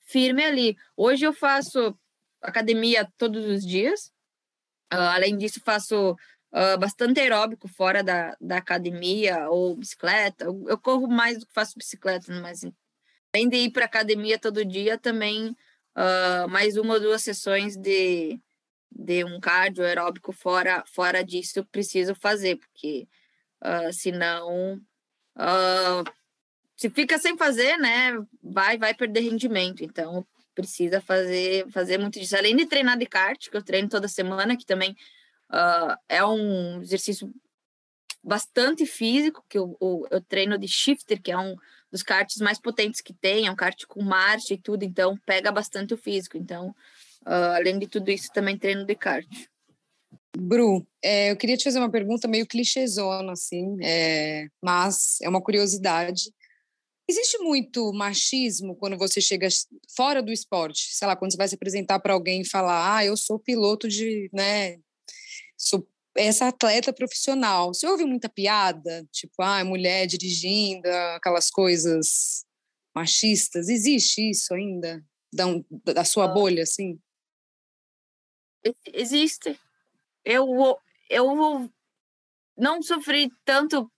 firme 0.01 0.45
ali. 0.45 0.77
Hoje 0.95 1.25
eu 1.25 1.33
faço 1.33 1.99
academia 2.43 3.11
todos 3.17 3.47
os 3.47 3.65
dias. 3.65 4.13
Uh, 4.93 5.09
além 5.15 5.39
disso, 5.39 5.59
faço 5.65 6.13
uh, 6.13 6.79
bastante 6.79 7.19
aeróbico 7.19 7.67
fora 7.67 8.03
da, 8.03 8.37
da 8.39 8.59
academia 8.59 9.49
ou 9.49 9.75
bicicleta. 9.75 10.45
Eu, 10.45 10.65
eu 10.69 10.77
corro 10.77 11.09
mais 11.09 11.39
do 11.39 11.47
que 11.47 11.55
faço 11.55 11.79
bicicleta, 11.79 12.31
mas 12.43 12.61
além 13.35 13.49
de 13.49 13.57
ir 13.57 13.71
para 13.71 13.87
academia 13.87 14.39
todo 14.39 14.67
dia, 14.67 14.99
também 14.99 15.57
uh, 15.97 16.47
mais 16.51 16.77
uma 16.77 16.95
ou 16.95 17.01
duas 17.01 17.23
sessões 17.23 17.75
de, 17.75 18.39
de 18.91 19.25
um 19.25 19.41
cardio 19.41 19.83
aeróbico 19.83 20.31
fora, 20.31 20.85
fora 20.87 21.25
disso 21.25 21.65
preciso 21.73 22.15
fazer, 22.15 22.57
porque 22.57 23.09
uh, 23.65 23.91
senão 23.95 24.79
uh, 25.37 26.11
se 26.77 26.91
fica 26.91 27.19
sem 27.19 27.37
fazer, 27.37 27.77
né, 27.79 28.13
vai, 28.43 28.79
vai 28.79 28.95
perder 28.95 29.21
rendimento. 29.21 29.85
Então 29.85 30.27
precisa 30.55 31.01
fazer, 31.01 31.69
fazer 31.71 31.99
muito 31.99 32.19
disso. 32.19 32.37
Além 32.37 32.57
de 32.57 32.67
treinar 32.67 32.99
de 32.99 33.07
kart, 33.07 33.49
que 33.49 33.57
eu 33.57 33.63
treino 33.63 33.89
toda 33.89 34.09
semana, 34.09 34.57
que 34.57 34.67
também 34.67 34.93
uh, 35.51 35.97
é 36.09 36.25
um 36.25 36.81
exercício 36.81 37.33
bastante 38.23 38.87
físico, 38.87 39.45
que 39.49 39.59
eu, 39.59 39.77
eu, 39.81 40.07
eu 40.11 40.21
treino 40.21 40.59
de 40.59 40.69
shifter, 40.69 41.21
que 41.21 41.33
é 41.33 41.39
um 41.39 41.57
dos 41.91 42.03
karts 42.03 42.39
mais 42.39 42.61
potentes 42.61 43.01
que 43.01 43.13
tem, 43.13 43.47
é 43.47 43.51
um 43.51 43.57
kart 43.57 43.85
com 43.87 44.03
marcha 44.03 44.55
e 44.55 44.59
tudo, 44.59 44.85
então 44.85 45.17
pega 45.27 45.51
bastante 45.51 45.93
o 45.93 45.97
físico. 45.97 46.37
Então, 46.37 46.69
uh, 47.27 47.55
além 47.57 47.79
de 47.79 47.87
tudo 47.87 48.11
isso, 48.11 48.29
também 48.33 48.57
treino 48.57 48.85
de 48.85 48.95
kart. 48.95 49.27
Bru, 50.37 50.87
é, 51.03 51.31
eu 51.31 51.37
queria 51.37 51.57
te 51.57 51.65
fazer 51.65 51.79
uma 51.79 51.91
pergunta 51.91 52.27
meio 52.27 52.47
clichêzona, 52.47 53.33
assim, 53.33 53.77
é, 53.83 54.49
mas 54.63 55.19
é 55.21 55.29
uma 55.29 55.43
curiosidade. 55.43 56.33
Existe 57.09 57.39
muito 57.39 57.93
machismo 57.93 58.75
quando 58.77 58.97
você 58.97 59.21
chega 59.21 59.49
fora 59.95 60.23
do 60.23 60.33
esporte? 60.33 60.95
Sei 60.95 61.07
lá, 61.07 61.15
quando 61.15 61.33
você 61.33 61.37
vai 61.37 61.49
se 61.49 61.55
apresentar 61.55 62.01
para 62.01 62.15
alguém 62.15 62.41
e 62.41 62.49
falar, 62.49 62.97
ah, 62.97 63.05
eu 63.05 63.17
sou 63.17 63.39
piloto 63.39 63.89
de, 63.89 64.31
né, 64.33 64.79
sou 65.57 65.87
essa 66.17 66.49
atleta 66.49 66.93
profissional. 66.93 67.73
Você 67.73 67.87
ouve 67.87 68.05
muita 68.05 68.29
piada, 68.29 69.07
tipo, 69.13 69.35
ah, 69.43 69.65
mulher 69.65 70.07
dirigindo, 70.07 70.89
aquelas 71.17 71.51
coisas 71.51 72.45
machistas. 72.95 73.69
Existe 73.69 74.31
isso 74.31 74.55
ainda? 74.55 75.05
Da, 75.33 75.45
da 75.95 76.05
sua 76.05 76.29
bolha, 76.29 76.63
assim? 76.63 76.99
Existe. 78.93 79.59
Eu, 80.25 80.79
eu 81.11 81.71
não 82.57 82.83
sofri 82.83 83.31
tanto, 83.45 83.91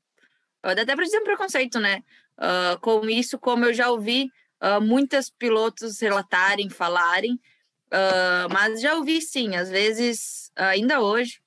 até 0.63 0.95
para 0.95 1.05
dizer 1.05 1.19
um 1.19 1.25
preconceito, 1.25 1.79
né? 1.79 2.03
Uh, 2.39 2.81
com 2.81 3.09
isso, 3.09 3.39
como 3.39 3.65
eu 3.65 3.75
já 3.75 3.91
ouvi 3.91 4.29
uh, 4.63 4.81
muitas 4.81 5.31
pilotos 5.31 6.01
relatarem, 6.01 6.69
falarem, 6.69 7.35
uh, 7.35 8.53
mas 8.53 8.81
já 8.81 8.95
ouvi 8.95 9.21
sim, 9.21 9.55
às 9.55 9.71
vezes, 9.71 10.51
ainda 10.57 11.01
hoje, 11.01 11.41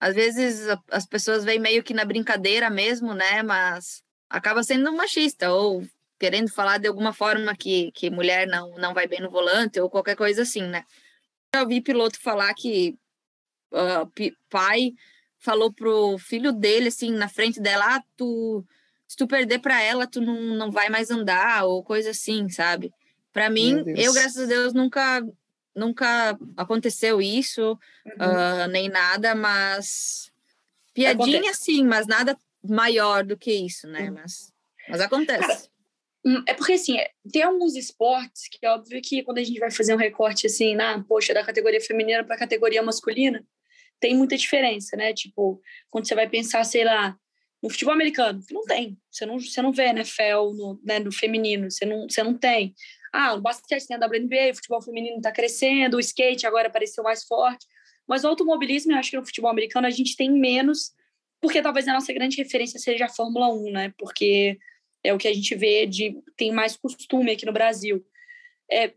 às 0.00 0.14
vezes 0.14 0.66
as 0.90 1.06
pessoas 1.06 1.44
vêm 1.44 1.58
meio 1.58 1.82
que 1.82 1.94
na 1.94 2.04
brincadeira 2.04 2.68
mesmo, 2.70 3.14
né? 3.14 3.42
Mas 3.42 4.02
acaba 4.28 4.62
sendo 4.62 4.92
machista 4.92 5.52
ou 5.52 5.86
querendo 6.18 6.52
falar 6.52 6.78
de 6.78 6.88
alguma 6.88 7.12
forma 7.12 7.54
que, 7.56 7.92
que 7.92 8.10
mulher 8.10 8.46
não, 8.46 8.76
não 8.76 8.92
vai 8.92 9.06
bem 9.06 9.20
no 9.20 9.30
volante 9.30 9.80
ou 9.80 9.88
qualquer 9.88 10.16
coisa 10.16 10.42
assim, 10.42 10.62
né? 10.62 10.84
Eu 11.54 11.66
vi 11.66 11.80
piloto 11.80 12.20
falar 12.20 12.52
que 12.54 12.96
uh, 13.72 14.10
pai 14.48 14.92
falou 15.38 15.72
pro 15.72 16.18
filho 16.18 16.52
dele, 16.52 16.88
assim, 16.88 17.10
na 17.12 17.28
frente 17.28 17.60
dela, 17.60 17.96
ah, 17.96 18.02
tu, 18.16 18.64
se 19.06 19.16
tu 19.16 19.26
perder 19.26 19.60
para 19.60 19.80
ela, 19.82 20.06
tu 20.06 20.20
não, 20.20 20.40
não 20.56 20.70
vai 20.70 20.88
mais 20.88 21.10
andar, 21.10 21.64
ou 21.64 21.82
coisa 21.82 22.10
assim, 22.10 22.48
sabe? 22.48 22.92
Para 23.32 23.48
mim, 23.48 23.84
eu, 23.96 24.12
graças 24.12 24.42
a 24.42 24.46
Deus, 24.46 24.72
nunca 24.72 25.22
nunca 25.78 26.36
aconteceu 26.56 27.22
isso, 27.22 27.78
uhum. 28.04 28.64
uh, 28.64 28.68
nem 28.68 28.88
nada, 28.88 29.32
mas 29.34 30.30
piadinha 30.92 31.38
acontece. 31.38 31.62
sim, 31.62 31.84
mas 31.84 32.06
nada 32.06 32.36
maior 32.68 33.24
do 33.24 33.36
que 33.36 33.52
isso, 33.52 33.86
né? 33.86 34.08
Uhum. 34.08 34.14
Mas, 34.14 34.52
mas 34.88 35.00
acontece. 35.00 35.46
Cara, 35.46 35.62
hum, 36.26 36.42
é 36.46 36.52
porque 36.52 36.72
assim, 36.72 36.98
é, 36.98 37.10
tem 37.32 37.42
alguns 37.42 37.76
esportes 37.76 38.48
que 38.48 38.58
é 38.66 38.70
óbvio 38.70 39.00
que 39.00 39.22
quando 39.22 39.38
a 39.38 39.44
gente 39.44 39.60
vai 39.60 39.70
fazer 39.70 39.94
um 39.94 39.98
recorte 39.98 40.48
assim, 40.48 40.74
na, 40.74 41.02
poxa, 41.04 41.32
da 41.32 41.44
categoria 41.44 41.80
feminina 41.80 42.24
para 42.24 42.34
a 42.34 42.38
categoria 42.38 42.82
masculina, 42.82 43.46
tem 44.00 44.16
muita 44.16 44.36
diferença, 44.36 44.96
né? 44.96 45.12
Tipo, 45.12 45.60
quando 45.90 46.06
você 46.06 46.14
vai 46.14 46.28
pensar, 46.28 46.64
sei 46.64 46.84
lá, 46.84 47.16
no 47.62 47.70
futebol 47.70 47.94
americano, 47.94 48.40
não 48.50 48.64
tem. 48.64 48.98
Você 49.10 49.26
não, 49.26 49.38
você 49.38 49.60
não 49.60 49.72
vê 49.72 49.86
NFL 49.86 50.52
no, 50.54 50.80
né, 50.84 50.98
no 50.98 51.12
feminino, 51.12 51.70
você 51.70 51.84
não, 51.84 52.08
você 52.08 52.22
não 52.22 52.34
tem. 52.34 52.74
Ah, 53.12 53.34
o 53.34 53.40
basquete 53.40 53.86
tem 53.86 53.96
a 53.96 54.06
WNBA, 54.06 54.52
o 54.52 54.54
futebol 54.54 54.82
feminino 54.82 55.16
está 55.16 55.32
crescendo, 55.32 55.96
o 55.96 56.00
skate 56.00 56.46
agora 56.46 56.68
apareceu 56.68 57.02
mais 57.02 57.24
forte. 57.24 57.66
Mas 58.06 58.24
o 58.24 58.28
automobilismo, 58.28 58.92
eu 58.92 58.96
acho 58.96 59.10
que 59.10 59.16
no 59.16 59.26
futebol 59.26 59.50
americano 59.50 59.86
a 59.86 59.90
gente 59.90 60.16
tem 60.16 60.30
menos, 60.30 60.92
porque 61.40 61.60
talvez 61.60 61.86
a 61.88 61.92
nossa 61.92 62.12
grande 62.12 62.36
referência 62.36 62.78
seja 62.78 63.06
a 63.06 63.08
Fórmula 63.08 63.52
1, 63.52 63.72
né? 63.72 63.94
Porque 63.98 64.58
é 65.02 65.12
o 65.12 65.18
que 65.18 65.28
a 65.28 65.32
gente 65.32 65.54
vê 65.54 65.86
de 65.86 66.16
tem 66.36 66.52
mais 66.52 66.76
costume 66.76 67.32
aqui 67.32 67.44
no 67.44 67.52
Brasil. 67.52 68.04
É, 68.70 68.92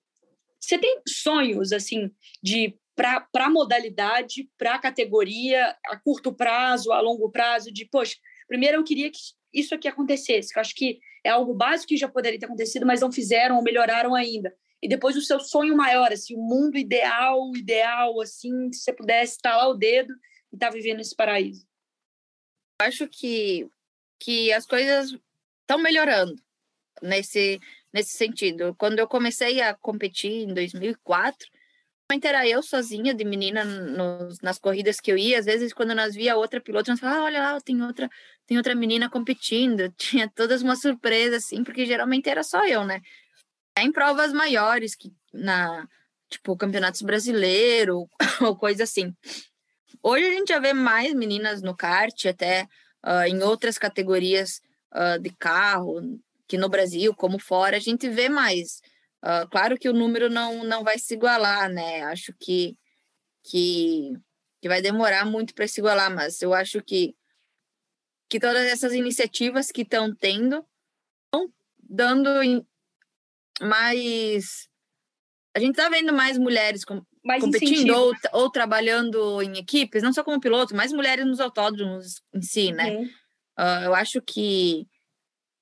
você 0.60 0.78
tem 0.78 1.02
sonhos 1.08 1.72
assim 1.72 2.12
de 2.42 2.76
para 2.96 3.26
a 3.36 3.50
modalidade, 3.50 4.50
para 4.58 4.76
a 4.76 4.80
categoria, 4.80 5.76
a 5.86 5.98
curto 5.98 6.34
prazo, 6.34 6.92
a 6.92 7.00
longo 7.00 7.30
prazo, 7.32 7.72
de, 7.72 7.86
poxa, 7.86 8.16
primeiro 8.48 8.78
eu 8.78 8.84
queria 8.84 9.10
que 9.10 9.20
isso 9.54 9.76
aqui 9.76 9.88
acontecesse, 9.88 10.54
que 10.54 10.60
eu 10.60 10.62
acho 10.62 10.76
que 10.76 11.00
é 11.24 11.30
algo 11.30 11.54
básico 11.54 11.90
que 11.90 11.98
já 11.98 12.08
poderia 12.08 12.40
ter 12.40 12.46
acontecido, 12.46 12.86
mas 12.86 13.02
não 13.02 13.12
fizeram 13.12 13.58
ou 13.58 13.64
melhoraram 13.64 14.16
ainda. 14.16 14.56
E 14.82 14.88
depois 14.88 15.16
o 15.16 15.22
seu 15.22 15.40
sonho 15.40 15.76
maior, 15.78 16.12
assim, 16.12 16.36
o 16.36 16.42
mundo 16.42 16.78
ideal, 16.78 17.52
ideal, 17.56 18.20
assim, 18.20 18.72
se 18.74 18.82
você 18.82 18.94
pudesse 18.94 19.34
estalar 19.34 19.70
o 19.70 19.76
dedo 19.76 20.12
e 20.52 20.56
estar 20.56 20.68
tá 20.68 20.74
vivendo 20.74 21.00
esse 21.00 21.16
paraíso. 21.16 21.68
Acho 22.80 23.08
que, 23.08 23.70
que 24.20 24.52
as 24.52 24.66
coisas 24.66 25.16
estão 25.62 25.78
melhorando 25.78 26.36
nesse, 27.02 27.60
nesse 27.94 28.18
sentido. 28.18 28.76
Quando 28.76 28.98
eu 28.98 29.08
comecei 29.08 29.62
a 29.62 29.76
competir 29.76 30.50
em 30.50 30.54
2004, 30.54 31.48
era 32.24 32.48
eu 32.48 32.62
sozinha 32.62 33.14
de 33.14 33.24
menina 33.24 33.64
nos, 33.64 34.40
nas 34.42 34.60
corridas 34.60 35.00
que 35.00 35.12
eu 35.12 35.18
ia. 35.18 35.40
Às 35.40 35.46
vezes, 35.46 35.74
quando 35.74 35.96
nós 35.96 36.14
via 36.16 36.36
outra 36.36 36.60
piloto, 36.60 36.90
nós 36.90 37.00
falava, 37.00 37.20
ah, 37.20 37.24
olha 37.24 37.42
lá, 37.42 37.62
tem 37.62 37.82
outra, 37.82 38.10
tem 38.46 38.58
outra 38.58 38.76
menina 38.76 39.10
competindo. 39.10 39.92
Tinha 39.98 40.30
todas 40.30 40.62
uma 40.62 40.76
surpresa, 40.76 41.38
assim, 41.38 41.64
porque 41.64 41.86
geralmente 41.86 42.30
era 42.30 42.44
só 42.44 42.66
eu, 42.66 42.84
né? 42.84 43.02
Em 43.78 43.92
provas 43.92 44.34
maiores, 44.34 44.96
que 44.96 45.12
na, 45.34 45.88
tipo, 46.30 46.58
campeonatos 46.58 47.02
brasileiro 47.02 48.08
ou 48.42 48.56
coisa 48.56 48.84
assim. 48.84 49.16
Hoje 50.04 50.26
a 50.26 50.32
gente 50.32 50.50
já 50.50 50.60
vê 50.60 50.74
mais 50.74 51.14
meninas 51.14 51.62
no 51.62 51.76
kart, 51.76 52.26
até 52.26 52.68
uh, 53.06 53.28
em 53.28 53.42
outras 53.44 53.78
categorias 53.78 54.62
uh, 54.94 55.20
de 55.20 55.30
carro, 55.30 56.20
que 56.48 56.58
no 56.58 56.70
Brasil, 56.70 57.14
como 57.14 57.40
fora, 57.40 57.78
a 57.78 57.80
gente 57.80 58.10
vê 58.10 58.28
mais. 58.28 58.82
Uh, 59.24 59.48
claro 59.50 59.78
que 59.78 59.88
o 59.88 59.94
número 59.94 60.30
não, 60.30 60.64
não 60.64 60.84
vai 60.84 60.98
se 60.98 61.14
igualar, 61.14 61.70
né? 61.70 62.02
Acho 62.04 62.34
que, 62.40 62.76
que, 63.44 64.14
que 64.60 64.68
vai 64.68 64.82
demorar 64.82 65.26
muito 65.26 65.54
para 65.54 65.68
se 65.68 65.80
igualar, 65.80 66.14
mas 66.14 66.42
eu 66.42 66.54
acho 66.54 66.82
que, 66.82 67.16
que 68.28 68.40
todas 68.40 68.64
essas 68.64 68.94
iniciativas 68.94 69.72
que 69.72 69.84
estão 69.84 70.14
tendo 70.16 70.66
estão 71.26 71.54
dando 71.84 72.30
mais. 73.62 74.68
A 75.56 75.60
gente 75.60 75.72
está 75.72 75.90
vendo 75.90 76.14
mais 76.14 76.38
mulheres 76.38 76.84
com, 76.84 77.06
mais 77.24 77.44
competindo 77.44 77.92
ou, 77.92 78.14
ou, 78.32 78.50
trabalhando 78.50 79.42
em 79.42 79.58
equipes, 79.58 80.02
não 80.02 80.14
só 80.14 80.24
como 80.24 80.40
piloto, 80.40 80.76
mas 80.76 80.94
mulheres 80.94 81.26
nos 81.26 81.40
autódromos 81.40 82.22
em 82.34 82.42
si, 82.42 82.72
né? 82.72 82.96
Uhum. 82.96 83.04
Uh, 83.60 83.84
eu 83.84 83.94
acho 83.94 84.22
que, 84.22 84.88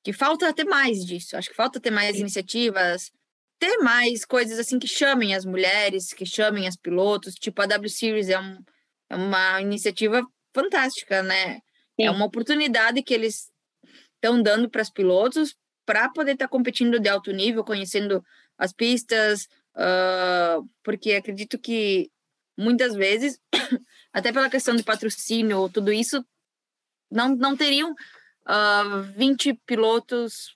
que 0.03 0.13
falta 0.13 0.53
ter 0.53 0.63
mais 0.63 1.03
disso. 1.03 1.35
Acho 1.35 1.49
que 1.49 1.55
falta 1.55 1.79
ter 1.79 1.91
mais 1.91 2.15
Sim. 2.15 2.21
iniciativas, 2.21 3.11
ter 3.59 3.77
mais 3.79 4.23
coisas 4.23 4.57
assim 4.57 4.79
que 4.79 4.87
chamem 4.87 5.35
as 5.35 5.45
mulheres, 5.45 6.13
que 6.13 6.25
chamem 6.25 6.67
as 6.67 6.77
pilotos, 6.77 7.35
tipo 7.35 7.61
a 7.61 7.65
W 7.65 7.89
Series 7.89 8.29
é, 8.29 8.39
um, 8.39 8.57
é 9.09 9.15
uma 9.15 9.61
iniciativa 9.61 10.25
fantástica, 10.53 11.21
né? 11.21 11.55
É 11.55 11.55
Sim. 11.55 12.05
É 12.05 12.11
uma 12.11 12.25
oportunidade 12.25 13.03
que 13.03 13.13
eles 13.13 13.51
estão 14.15 14.41
dando 14.41 14.69
para 14.69 14.81
os 14.81 14.89
pilotos 14.89 15.55
para 15.85 16.09
poder 16.09 16.33
estar 16.33 16.45
tá 16.45 16.49
competindo 16.49 16.99
de 16.99 17.09
alto 17.09 17.31
nível, 17.31 17.63
conhecendo 17.63 18.23
as 18.57 18.71
pistas, 18.71 19.47
uh, 19.75 20.67
porque 20.83 21.13
acredito 21.13 21.57
que 21.57 22.09
muitas 22.57 22.93
vezes, 22.93 23.39
até 24.13 24.31
pela 24.31 24.49
questão 24.49 24.75
de 24.75 24.83
patrocínio, 24.83 25.69
tudo 25.69 25.91
isso, 25.91 26.23
não, 27.11 27.35
não 27.35 27.57
teriam 27.57 27.91
uh, 27.91 27.95
ah, 28.45 29.01
20 29.15 29.53
pilotos 29.65 30.55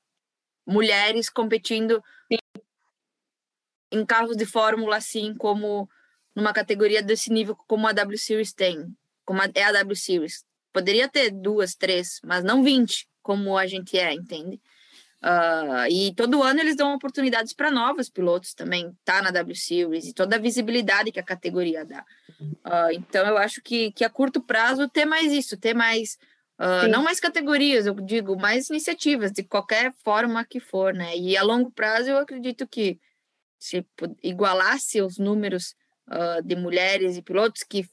mulheres 0.66 1.30
competindo 1.30 2.02
em 3.94 4.06
carros 4.06 4.36
de 4.36 4.46
Fórmula 4.46 4.98
assim 4.98 5.34
como 5.36 5.90
numa 6.36 6.52
categoria 6.52 7.02
desse 7.02 7.32
nível 7.32 7.56
como 7.68 7.88
a 7.88 7.92
W 7.94 8.18
Series 8.18 8.52
tem, 8.52 8.88
como 9.24 9.42
a, 9.42 9.50
é 9.54 9.64
a 9.64 9.72
W 9.72 9.96
Series. 9.96 10.44
Poderia 10.74 11.08
ter 11.08 11.30
duas, 11.30 11.76
três, 11.76 12.20
mas 12.24 12.44
não 12.44 12.64
20, 12.64 13.08
como 13.22 13.58
a 13.58 13.68
gente 13.68 13.98
é, 13.98 14.12
entende? 14.12 14.60
Uh, 15.22 15.88
e 15.90 16.14
todo 16.16 16.44
ano 16.44 16.60
eles 16.60 16.76
dão 16.76 16.94
oportunidades 16.94 17.54
para 17.54 17.72
novos 17.72 18.10
pilotos 18.10 18.54
também, 18.54 18.92
tá 19.06 19.22
na 19.22 19.32
W 19.32 19.56
Series 19.56 20.08
e 20.08 20.14
toda 20.14 20.36
a 20.36 20.40
visibilidade 20.40 21.12
que 21.12 21.20
a 21.20 21.24
categoria 21.24 21.86
dá. 21.86 22.04
Uh, 22.42 22.92
então 22.92 23.26
eu 23.26 23.38
acho 23.38 23.62
que, 23.62 23.92
que 23.92 24.04
a 24.04 24.10
curto 24.10 24.42
prazo 24.42 24.90
ter 24.90 25.06
mais 25.06 25.32
isso, 25.32 25.56
ter 25.58 25.74
mais 25.74 26.18
Uh, 26.60 26.88
não 26.88 27.04
mais 27.04 27.20
categorias, 27.20 27.88
eu 27.88 27.96
digo, 27.96 28.38
mais 28.40 28.70
iniciativas, 28.70 29.32
de 29.32 29.44
qualquer 29.44 29.92
forma 30.04 30.46
que 30.46 30.60
for, 30.60 30.94
né? 30.94 31.18
E 31.18 31.36
a 31.36 31.42
longo 31.42 31.72
prazo 31.72 32.12
eu 32.12 32.18
acredito 32.18 32.68
que 32.68 33.00
se 33.64 33.86
igualasse 34.22 35.02
os 35.02 35.18
números 35.18 35.74
uh, 36.10 36.44
de 36.44 36.54
mulheres 36.54 37.16
e 37.16 37.22
pilotos, 37.22 37.64
que 37.64 37.86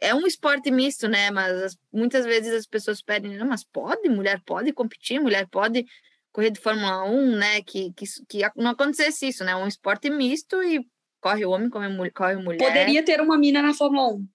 é 0.00 0.12
um 0.12 0.26
esporte 0.26 0.68
misto, 0.68 1.06
né? 1.06 1.30
Mas 1.30 1.62
as, 1.62 1.78
muitas 1.92 2.24
vezes 2.24 2.52
as 2.52 2.66
pessoas 2.66 3.00
pedem, 3.00 3.38
não, 3.38 3.46
mas 3.46 3.62
pode, 3.62 4.08
mulher 4.08 4.42
pode 4.44 4.72
competir, 4.72 5.20
mulher 5.20 5.46
pode 5.46 5.86
correr 6.32 6.50
de 6.50 6.58
Fórmula 6.58 7.04
1, 7.04 7.36
né? 7.36 7.62
Que, 7.62 7.92
que, 7.92 8.04
que 8.28 8.40
não 8.56 8.72
acontecesse 8.72 9.28
isso, 9.28 9.44
né? 9.44 9.54
Um 9.54 9.68
esporte 9.68 10.10
misto 10.10 10.60
e 10.60 10.84
corre 11.20 11.46
homem, 11.46 11.70
corre, 11.70 12.10
corre 12.10 12.34
mulher. 12.34 12.58
Poderia 12.58 13.04
ter 13.04 13.20
uma 13.20 13.38
mina 13.38 13.62
na 13.62 13.72
Fórmula 13.72 14.14
1. 14.14 14.28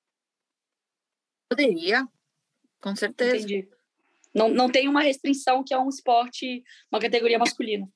Poderia, 1.49 2.07
com 2.79 2.95
certeza. 2.95 3.35
Entendi. 3.35 3.69
Não, 4.33 4.47
não 4.47 4.69
tem 4.69 4.87
uma 4.87 5.01
restrição 5.01 5.65
que 5.65 5.73
é 5.73 5.77
um 5.77 5.89
esporte, 5.89 6.63
uma 6.89 7.01
categoria 7.01 7.37
masculina. 7.37 7.89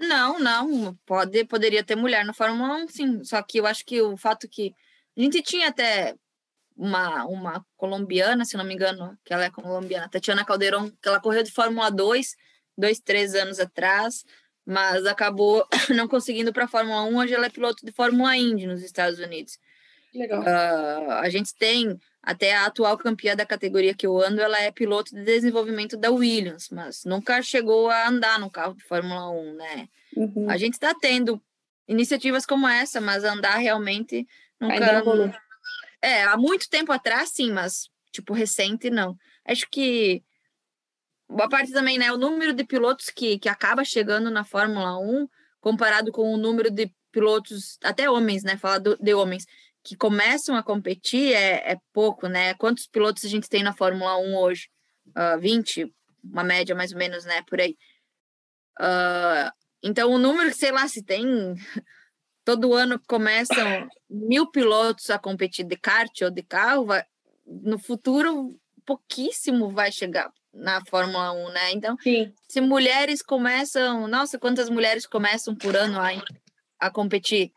Não, 0.00 0.38
não, 0.38 0.94
pode, 1.04 1.44
poderia 1.44 1.84
ter 1.84 1.94
mulher 1.94 2.24
na 2.24 2.32
Fórmula 2.32 2.76
1, 2.84 2.88
sim. 2.88 3.24
Só 3.24 3.42
que 3.42 3.58
eu 3.60 3.66
acho 3.66 3.84
que 3.84 4.00
o 4.00 4.16
fato 4.16 4.48
que 4.48 4.74
a 5.16 5.20
gente 5.20 5.42
tinha 5.42 5.68
até 5.68 6.16
uma, 6.74 7.26
uma 7.26 7.66
colombiana, 7.76 8.46
se 8.46 8.56
não 8.56 8.64
me 8.64 8.72
engano, 8.72 9.18
que 9.22 9.34
ela 9.34 9.44
é 9.44 9.50
colombiana, 9.50 10.08
Tatiana 10.08 10.44
Caldeirão, 10.44 10.90
que 10.90 11.06
ela 11.08 11.20
correu 11.20 11.42
de 11.42 11.52
Fórmula 11.52 11.90
2, 11.90 12.34
dois, 12.78 12.98
três 12.98 13.34
anos 13.34 13.60
atrás, 13.60 14.24
mas 14.64 15.04
acabou 15.04 15.66
não 15.94 16.08
conseguindo 16.08 16.50
para 16.50 16.64
a 16.64 16.68
Fórmula 16.68 17.02
1. 17.04 17.16
Hoje 17.18 17.34
ela 17.34 17.46
é 17.46 17.50
piloto 17.50 17.84
de 17.84 17.92
Fórmula 17.92 18.34
Indy 18.34 18.66
nos 18.66 18.82
Estados 18.82 19.18
Unidos. 19.18 19.58
Legal. 20.14 20.42
Uh, 20.42 21.10
a 21.12 21.28
gente 21.28 21.54
tem 21.54 21.98
até 22.22 22.54
a 22.54 22.66
atual 22.66 22.98
campeã 22.98 23.34
da 23.34 23.46
categoria 23.46 23.94
que 23.94 24.06
eu 24.06 24.18
ando, 24.18 24.40
ela 24.40 24.60
é 24.60 24.70
piloto 24.70 25.14
de 25.14 25.24
desenvolvimento 25.24 25.96
da 25.96 26.10
Williams, 26.10 26.68
mas 26.70 27.04
nunca 27.04 27.40
chegou 27.42 27.88
a 27.88 28.08
andar 28.08 28.38
no 28.38 28.50
carro 28.50 28.74
de 28.74 28.84
Fórmula 28.84 29.30
1, 29.30 29.54
né? 29.54 29.88
Uhum. 30.16 30.50
A 30.50 30.56
gente 30.56 30.74
está 30.74 30.94
tendo 30.94 31.40
iniciativas 31.88 32.44
como 32.44 32.68
essa, 32.68 33.00
mas 33.00 33.24
andar 33.24 33.56
realmente 33.56 34.26
nunca. 34.60 34.74
Ainda 34.74 35.02
não. 35.02 35.32
É, 36.02 36.24
há 36.24 36.36
muito 36.36 36.68
tempo 36.68 36.92
atrás, 36.92 37.30
sim, 37.30 37.50
mas 37.52 37.88
tipo 38.12 38.34
recente, 38.34 38.90
não. 38.90 39.16
Acho 39.44 39.66
que 39.70 40.22
boa 41.28 41.48
parte 41.48 41.72
também, 41.72 41.98
né? 41.98 42.12
O 42.12 42.18
número 42.18 42.52
de 42.52 42.64
pilotos 42.64 43.10
que, 43.10 43.38
que 43.38 43.48
acaba 43.48 43.84
chegando 43.84 44.30
na 44.30 44.44
Fórmula 44.44 44.98
1, 44.98 45.28
comparado 45.60 46.12
com 46.12 46.32
o 46.32 46.36
número 46.36 46.70
de 46.70 46.92
pilotos, 47.10 47.78
até 47.82 48.10
homens, 48.10 48.42
né? 48.42 48.56
Falar 48.56 48.78
de 48.78 49.14
homens, 49.14 49.46
que 49.82 49.96
começam 49.96 50.56
a 50.56 50.62
competir 50.62 51.32
é, 51.32 51.72
é 51.72 51.76
pouco, 51.92 52.28
né? 52.28 52.54
Quantos 52.54 52.86
pilotos 52.86 53.24
a 53.24 53.28
gente 53.28 53.48
tem 53.48 53.62
na 53.62 53.72
Fórmula 53.72 54.18
1 54.18 54.36
hoje? 54.36 54.68
Uh, 55.08 55.34
ah, 55.34 55.36
20, 55.36 55.92
uma 56.22 56.44
média 56.44 56.74
mais 56.74 56.92
ou 56.92 56.98
menos, 56.98 57.24
né? 57.24 57.42
Por 57.42 57.60
aí. 57.60 57.76
Uh, 58.78 59.50
então, 59.82 60.10
o 60.10 60.18
número, 60.18 60.54
sei 60.54 60.70
lá, 60.70 60.86
se 60.86 61.02
tem. 61.02 61.24
Todo 62.44 62.74
ano 62.74 63.00
começam 63.06 63.88
mil 64.08 64.50
pilotos 64.50 65.10
a 65.10 65.18
competir 65.18 65.64
de 65.64 65.76
kart 65.76 66.22
ou 66.22 66.30
de 66.30 66.42
carro, 66.42 66.86
vai, 66.86 67.04
no 67.46 67.78
futuro, 67.78 68.58
pouquíssimo 68.84 69.70
vai 69.70 69.92
chegar 69.92 70.32
na 70.52 70.84
Fórmula 70.86 71.32
1, 71.32 71.48
né? 71.50 71.72
Então, 71.72 71.96
Sim. 72.02 72.32
se 72.48 72.60
mulheres 72.60 73.22
começam. 73.22 74.08
Nossa, 74.08 74.38
quantas 74.38 74.68
mulheres 74.68 75.06
começam 75.06 75.54
por 75.54 75.76
ano 75.76 76.00
a, 76.00 76.10
a 76.78 76.90
competir? 76.90 77.52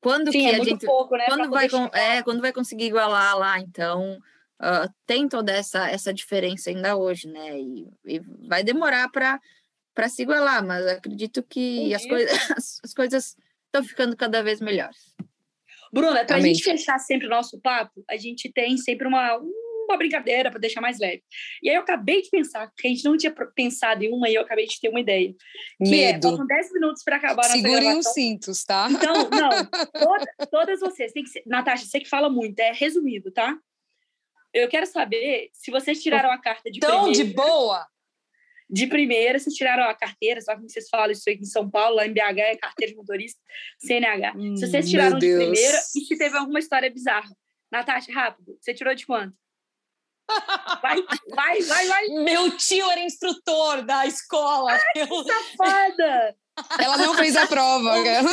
Quando 0.00 0.32
Sim, 0.32 0.40
que 0.40 0.46
é 0.46 0.56
a 0.56 0.64
gente. 0.64 0.86
Pouco, 0.86 1.16
né, 1.16 1.26
quando, 1.26 1.50
vai, 1.50 1.68
é, 1.92 2.22
quando 2.22 2.40
vai 2.40 2.52
conseguir 2.52 2.86
igualar 2.86 3.36
lá? 3.38 3.60
Então, 3.60 4.18
uh, 4.60 4.92
tem 5.06 5.28
toda 5.28 5.52
essa, 5.52 5.88
essa 5.90 6.12
diferença 6.12 6.70
ainda 6.70 6.96
hoje, 6.96 7.28
né? 7.28 7.60
E, 7.60 7.86
e 8.06 8.20
vai 8.48 8.64
demorar 8.64 9.10
para 9.10 10.08
se 10.08 10.22
igualar, 10.22 10.64
mas 10.64 10.86
acredito 10.86 11.42
que 11.42 11.94
as, 11.94 12.06
coi 12.06 12.24
as, 12.56 12.80
as 12.82 12.94
coisas 12.94 13.36
estão 13.66 13.84
ficando 13.84 14.16
cada 14.16 14.42
vez 14.42 14.60
melhores. 14.60 15.14
Bruna, 15.92 16.24
para 16.24 16.36
a 16.36 16.40
gente 16.40 16.62
fechar 16.62 16.98
sempre 16.98 17.26
o 17.26 17.30
nosso 17.30 17.60
papo, 17.60 18.04
a 18.08 18.16
gente 18.16 18.50
tem 18.50 18.76
sempre 18.76 19.08
uma, 19.08 19.40
uma 19.90 19.98
brincadeira 19.98 20.50
para 20.50 20.60
deixar 20.60 20.80
mais 20.80 20.98
leve. 20.98 21.22
E 21.62 21.68
aí 21.68 21.76
eu 21.76 21.82
acabei 21.82 22.22
de 22.22 22.30
pensar, 22.30 22.70
que 22.76 22.86
a 22.86 22.90
gente 22.90 23.04
não 23.04 23.16
tinha 23.16 23.34
pensado 23.54 24.02
em 24.04 24.12
uma 24.12 24.28
e 24.28 24.34
eu 24.34 24.42
acabei 24.42 24.66
de 24.66 24.80
ter 24.80 24.88
uma 24.88 25.00
ideia. 25.00 25.34
Que 25.82 25.90
Medo. 25.90 26.26
É, 26.26 26.30
faltam 26.30 26.46
10 26.46 26.72
minutos 26.72 27.02
para 27.04 27.16
acabar 27.16 27.44
Segurem 27.44 27.98
os 27.98 28.06
cintos, 28.12 28.64
tá? 28.64 28.88
Então, 28.90 29.28
não, 29.30 29.50
toda- 29.92 30.48
todas 30.50 30.80
vocês, 30.80 31.12
tem 31.12 31.22
que 31.24 31.30
ser, 31.30 31.42
Natasha, 31.46 31.84
você 31.84 32.00
que 32.00 32.08
fala 32.08 32.28
muito, 32.30 32.58
é 32.60 32.72
resumido, 32.72 33.30
tá? 33.30 33.56
Eu 34.52 34.68
quero 34.68 34.86
saber 34.86 35.48
se 35.52 35.70
vocês 35.70 36.02
tiraram 36.02 36.30
a 36.30 36.38
carta 36.38 36.70
de 36.70 36.80
Tão 36.80 37.04
primeira. 37.04 37.24
de 37.24 37.34
boa. 37.34 37.86
De 38.72 38.86
primeira, 38.86 39.38
vocês 39.38 39.54
tiraram 39.54 39.82
a 39.84 39.94
carteira, 39.94 40.40
sabe 40.40 40.58
como 40.60 40.70
vocês 40.70 40.88
falam 40.88 41.10
isso 41.10 41.28
aqui 41.28 41.40
em 41.40 41.44
São 41.44 41.68
Paulo, 41.68 41.96
lá 41.96 42.06
em 42.06 42.12
BH 42.12 42.38
é 42.38 42.56
carteira 42.56 42.92
de 42.92 42.96
motorista, 42.96 43.40
CNH. 43.80 44.32
Hum, 44.36 44.56
se 44.56 44.66
vocês 44.66 44.84
meu 44.84 44.90
tiraram 44.90 45.18
de 45.18 45.26
primeira 45.26 45.78
e 45.96 46.00
se 46.00 46.16
teve 46.18 46.36
alguma 46.36 46.58
história 46.60 46.88
bizarra. 46.90 47.30
Natasha, 47.70 48.12
rápido, 48.12 48.56
você 48.60 48.72
tirou 48.74 48.94
de 48.94 49.06
quanto? 49.06 49.36
Vai, 50.82 51.02
vai, 51.34 51.62
vai, 51.62 51.86
vai, 51.86 52.06
Meu 52.08 52.56
tio 52.56 52.90
era 52.90 53.00
instrutor 53.00 53.82
da 53.82 54.06
escola. 54.06 54.78
Eu- 54.94 55.24
safada! 55.24 56.36
Ela 56.78 56.96
não 56.98 57.14
fez 57.14 57.36
a 57.36 57.46
prova. 57.46 58.02
cara. 58.02 58.28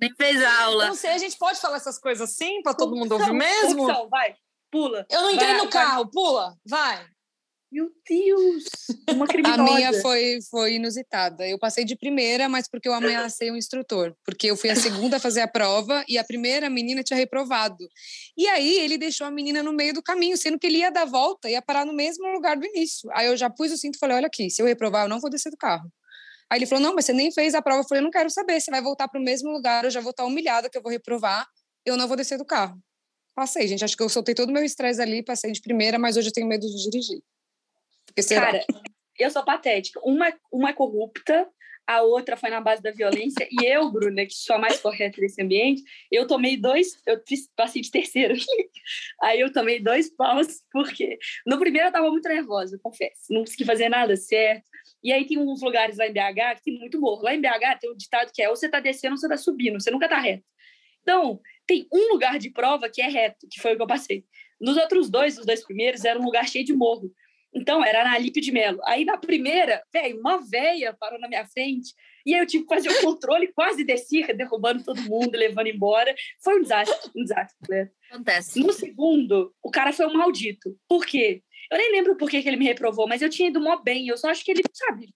Nem 0.00 0.14
fez 0.16 0.40
Eu 0.40 0.50
aula. 0.50 0.86
não 0.88 0.94
sei, 0.94 1.10
a 1.10 1.18
gente 1.18 1.36
pode 1.38 1.58
falar 1.60 1.76
essas 1.76 1.98
coisas 1.98 2.30
assim 2.30 2.60
para 2.62 2.74
todo 2.74 2.94
mundo 2.96 3.12
ouvir 3.12 3.32
mesmo? 3.32 3.84
opção, 3.86 4.08
vai, 4.08 4.34
pula. 4.70 5.06
Eu 5.10 5.22
não 5.22 5.30
entrei 5.30 5.48
Vai, 5.48 5.56
no 5.56 5.62
vai. 5.64 5.72
carro, 5.72 6.10
pula, 6.10 6.54
vai. 6.68 7.06
Meu 7.76 7.90
Deus! 8.08 8.64
Uma 9.10 9.26
A 9.26 9.28
criminosa. 9.28 9.62
minha 9.62 9.92
foi, 10.00 10.38
foi 10.50 10.76
inusitada. 10.76 11.46
Eu 11.46 11.58
passei 11.58 11.84
de 11.84 11.94
primeira, 11.94 12.48
mas 12.48 12.66
porque 12.66 12.88
eu 12.88 12.94
ameacei 12.94 13.50
o 13.50 13.56
instrutor. 13.56 14.16
Porque 14.24 14.46
eu 14.46 14.56
fui 14.56 14.70
a 14.70 14.74
segunda 14.74 15.18
a 15.18 15.20
fazer 15.20 15.42
a 15.42 15.46
prova 15.48 16.02
e 16.08 16.16
a 16.16 16.24
primeira 16.24 16.70
menina 16.70 17.02
tinha 17.02 17.18
reprovado. 17.18 17.86
E 18.34 18.48
aí 18.48 18.78
ele 18.78 18.96
deixou 18.96 19.26
a 19.26 19.30
menina 19.30 19.62
no 19.62 19.74
meio 19.74 19.92
do 19.92 20.02
caminho, 20.02 20.38
sendo 20.38 20.58
que 20.58 20.66
ele 20.66 20.78
ia 20.78 20.90
dar 20.90 21.04
volta, 21.04 21.50
ia 21.50 21.60
parar 21.60 21.84
no 21.84 21.92
mesmo 21.92 22.26
lugar 22.32 22.56
do 22.56 22.64
início. 22.64 23.10
Aí 23.12 23.26
eu 23.26 23.36
já 23.36 23.50
pus 23.50 23.70
o 23.70 23.76
cinto 23.76 23.96
e 23.96 23.98
falei: 23.98 24.16
olha 24.16 24.26
aqui, 24.26 24.48
se 24.48 24.62
eu 24.62 24.66
reprovar, 24.66 25.04
eu 25.04 25.10
não 25.10 25.20
vou 25.20 25.28
descer 25.28 25.50
do 25.50 25.56
carro. 25.58 25.92
Aí 26.50 26.58
ele 26.58 26.64
falou: 26.64 26.82
não, 26.82 26.94
mas 26.94 27.04
você 27.04 27.12
nem 27.12 27.30
fez 27.30 27.54
a 27.54 27.60
prova. 27.60 27.80
Eu 27.80 27.84
falei: 27.86 28.00
eu 28.00 28.04
não 28.04 28.10
quero 28.10 28.30
saber, 28.30 28.58
você 28.58 28.70
vai 28.70 28.80
voltar 28.80 29.06
para 29.06 29.20
o 29.20 29.22
mesmo 29.22 29.50
lugar, 29.50 29.84
eu 29.84 29.90
já 29.90 30.00
vou 30.00 30.12
estar 30.12 30.24
humilhada 30.24 30.70
que 30.70 30.78
eu 30.78 30.82
vou 30.82 30.90
reprovar, 30.90 31.46
eu 31.84 31.94
não 31.94 32.08
vou 32.08 32.16
descer 32.16 32.38
do 32.38 32.44
carro. 32.46 32.80
Passei, 33.34 33.68
gente. 33.68 33.84
Acho 33.84 33.94
que 33.94 34.02
eu 34.02 34.08
soltei 34.08 34.34
todo 34.34 34.48
o 34.48 34.52
meu 34.52 34.64
estresse 34.64 35.02
ali, 35.02 35.22
passei 35.22 35.52
de 35.52 35.60
primeira, 35.60 35.98
mas 35.98 36.16
hoje 36.16 36.28
eu 36.28 36.32
tenho 36.32 36.46
medo 36.46 36.66
de 36.66 36.90
dirigir. 36.90 37.20
Cara, 38.28 38.64
eu 39.18 39.30
sou 39.30 39.44
patética. 39.44 40.00
Uma, 40.04 40.32
uma 40.52 40.70
é 40.70 40.72
corrupta, 40.72 41.48
a 41.86 42.02
outra 42.02 42.36
foi 42.36 42.50
na 42.50 42.60
base 42.60 42.82
da 42.82 42.90
violência. 42.90 43.46
E 43.50 43.64
eu, 43.64 43.90
Bruna, 43.90 44.26
que 44.26 44.34
sou 44.34 44.56
a 44.56 44.58
mais 44.58 44.80
correta 44.80 45.20
desse 45.20 45.40
ambiente, 45.40 45.82
eu 46.10 46.26
tomei 46.26 46.56
dois, 46.56 47.00
eu 47.06 47.22
passei 47.54 47.80
de 47.80 47.90
terceira. 47.90 48.34
Aí 49.22 49.40
eu 49.40 49.52
tomei 49.52 49.80
dois 49.80 50.10
paus, 50.10 50.62
porque 50.72 51.16
no 51.46 51.58
primeiro 51.58 51.88
eu 51.88 51.92
tava 51.92 52.10
muito 52.10 52.28
nervosa, 52.28 52.78
confesso. 52.82 53.26
Não 53.30 53.40
consegui 53.40 53.64
fazer 53.64 53.88
nada 53.88 54.16
certo. 54.16 54.68
E 55.02 55.12
aí 55.12 55.24
tem 55.24 55.38
uns 55.38 55.62
lugares 55.62 55.98
lá 55.98 56.06
em 56.06 56.12
BH 56.12 56.56
que 56.56 56.62
tem 56.64 56.78
muito 56.78 57.00
morro. 57.00 57.22
Lá 57.22 57.32
em 57.32 57.40
BH 57.40 57.78
tem 57.80 57.92
um 57.92 57.96
ditado 57.96 58.32
que 58.34 58.42
é 58.42 58.48
ou 58.48 58.56
você 58.56 58.68
tá 58.68 58.80
descendo 58.80 59.14
ou 59.14 59.18
você 59.18 59.28
tá 59.28 59.36
subindo, 59.36 59.80
você 59.80 59.90
nunca 59.90 60.08
tá 60.08 60.18
reto. 60.18 60.44
Então, 61.02 61.40
tem 61.64 61.86
um 61.92 62.12
lugar 62.12 62.38
de 62.38 62.50
prova 62.50 62.88
que 62.88 63.00
é 63.00 63.06
reto, 63.06 63.46
que 63.48 63.60
foi 63.60 63.74
o 63.74 63.76
que 63.76 63.82
eu 63.82 63.86
passei. 63.86 64.24
Nos 64.60 64.76
outros 64.76 65.08
dois, 65.08 65.38
os 65.38 65.46
dois 65.46 65.62
primeiros, 65.64 66.04
era 66.04 66.18
um 66.18 66.24
lugar 66.24 66.48
cheio 66.48 66.64
de 66.64 66.72
morro. 66.72 67.12
Então, 67.56 67.82
era 67.82 68.04
na 68.04 68.12
Alípio 68.12 68.42
de 68.42 68.52
Melo. 68.52 68.78
Aí, 68.84 69.04
na 69.04 69.16
primeira, 69.16 69.82
velho, 69.90 70.20
uma 70.20 70.38
véia 70.46 70.92
parou 70.92 71.18
na 71.18 71.26
minha 71.26 71.46
frente. 71.46 71.94
E 72.26 72.34
aí 72.34 72.40
eu 72.40 72.46
tive 72.46 72.64
que 72.66 72.74
fazer 72.74 72.90
o 72.90 73.00
controle, 73.00 73.50
quase 73.52 73.82
desci, 73.82 74.22
derrubando 74.34 74.84
todo 74.84 75.00
mundo, 75.02 75.34
levando 75.36 75.68
embora. 75.68 76.14
Foi 76.44 76.58
um 76.58 76.62
desastre, 76.62 77.10
um 77.16 77.22
desastre 77.22 77.56
completo. 77.58 77.92
Acontece. 78.10 78.60
No 78.60 78.72
segundo, 78.72 79.54
o 79.62 79.70
cara 79.70 79.92
foi 79.92 80.06
um 80.06 80.12
maldito. 80.12 80.76
Por 80.86 81.06
quê? 81.06 81.42
Eu 81.72 81.78
nem 81.78 81.92
lembro 81.92 82.16
por 82.16 82.28
que, 82.28 82.42
que 82.42 82.48
ele 82.48 82.58
me 82.58 82.66
reprovou, 82.66 83.08
mas 83.08 83.22
eu 83.22 83.30
tinha 83.30 83.48
ido 83.48 83.60
mó 83.60 83.80
bem. 83.82 84.06
Eu 84.06 84.18
só 84.18 84.28
acho 84.28 84.44
que 84.44 84.50
ele, 84.50 84.62
sabe, 84.74 85.08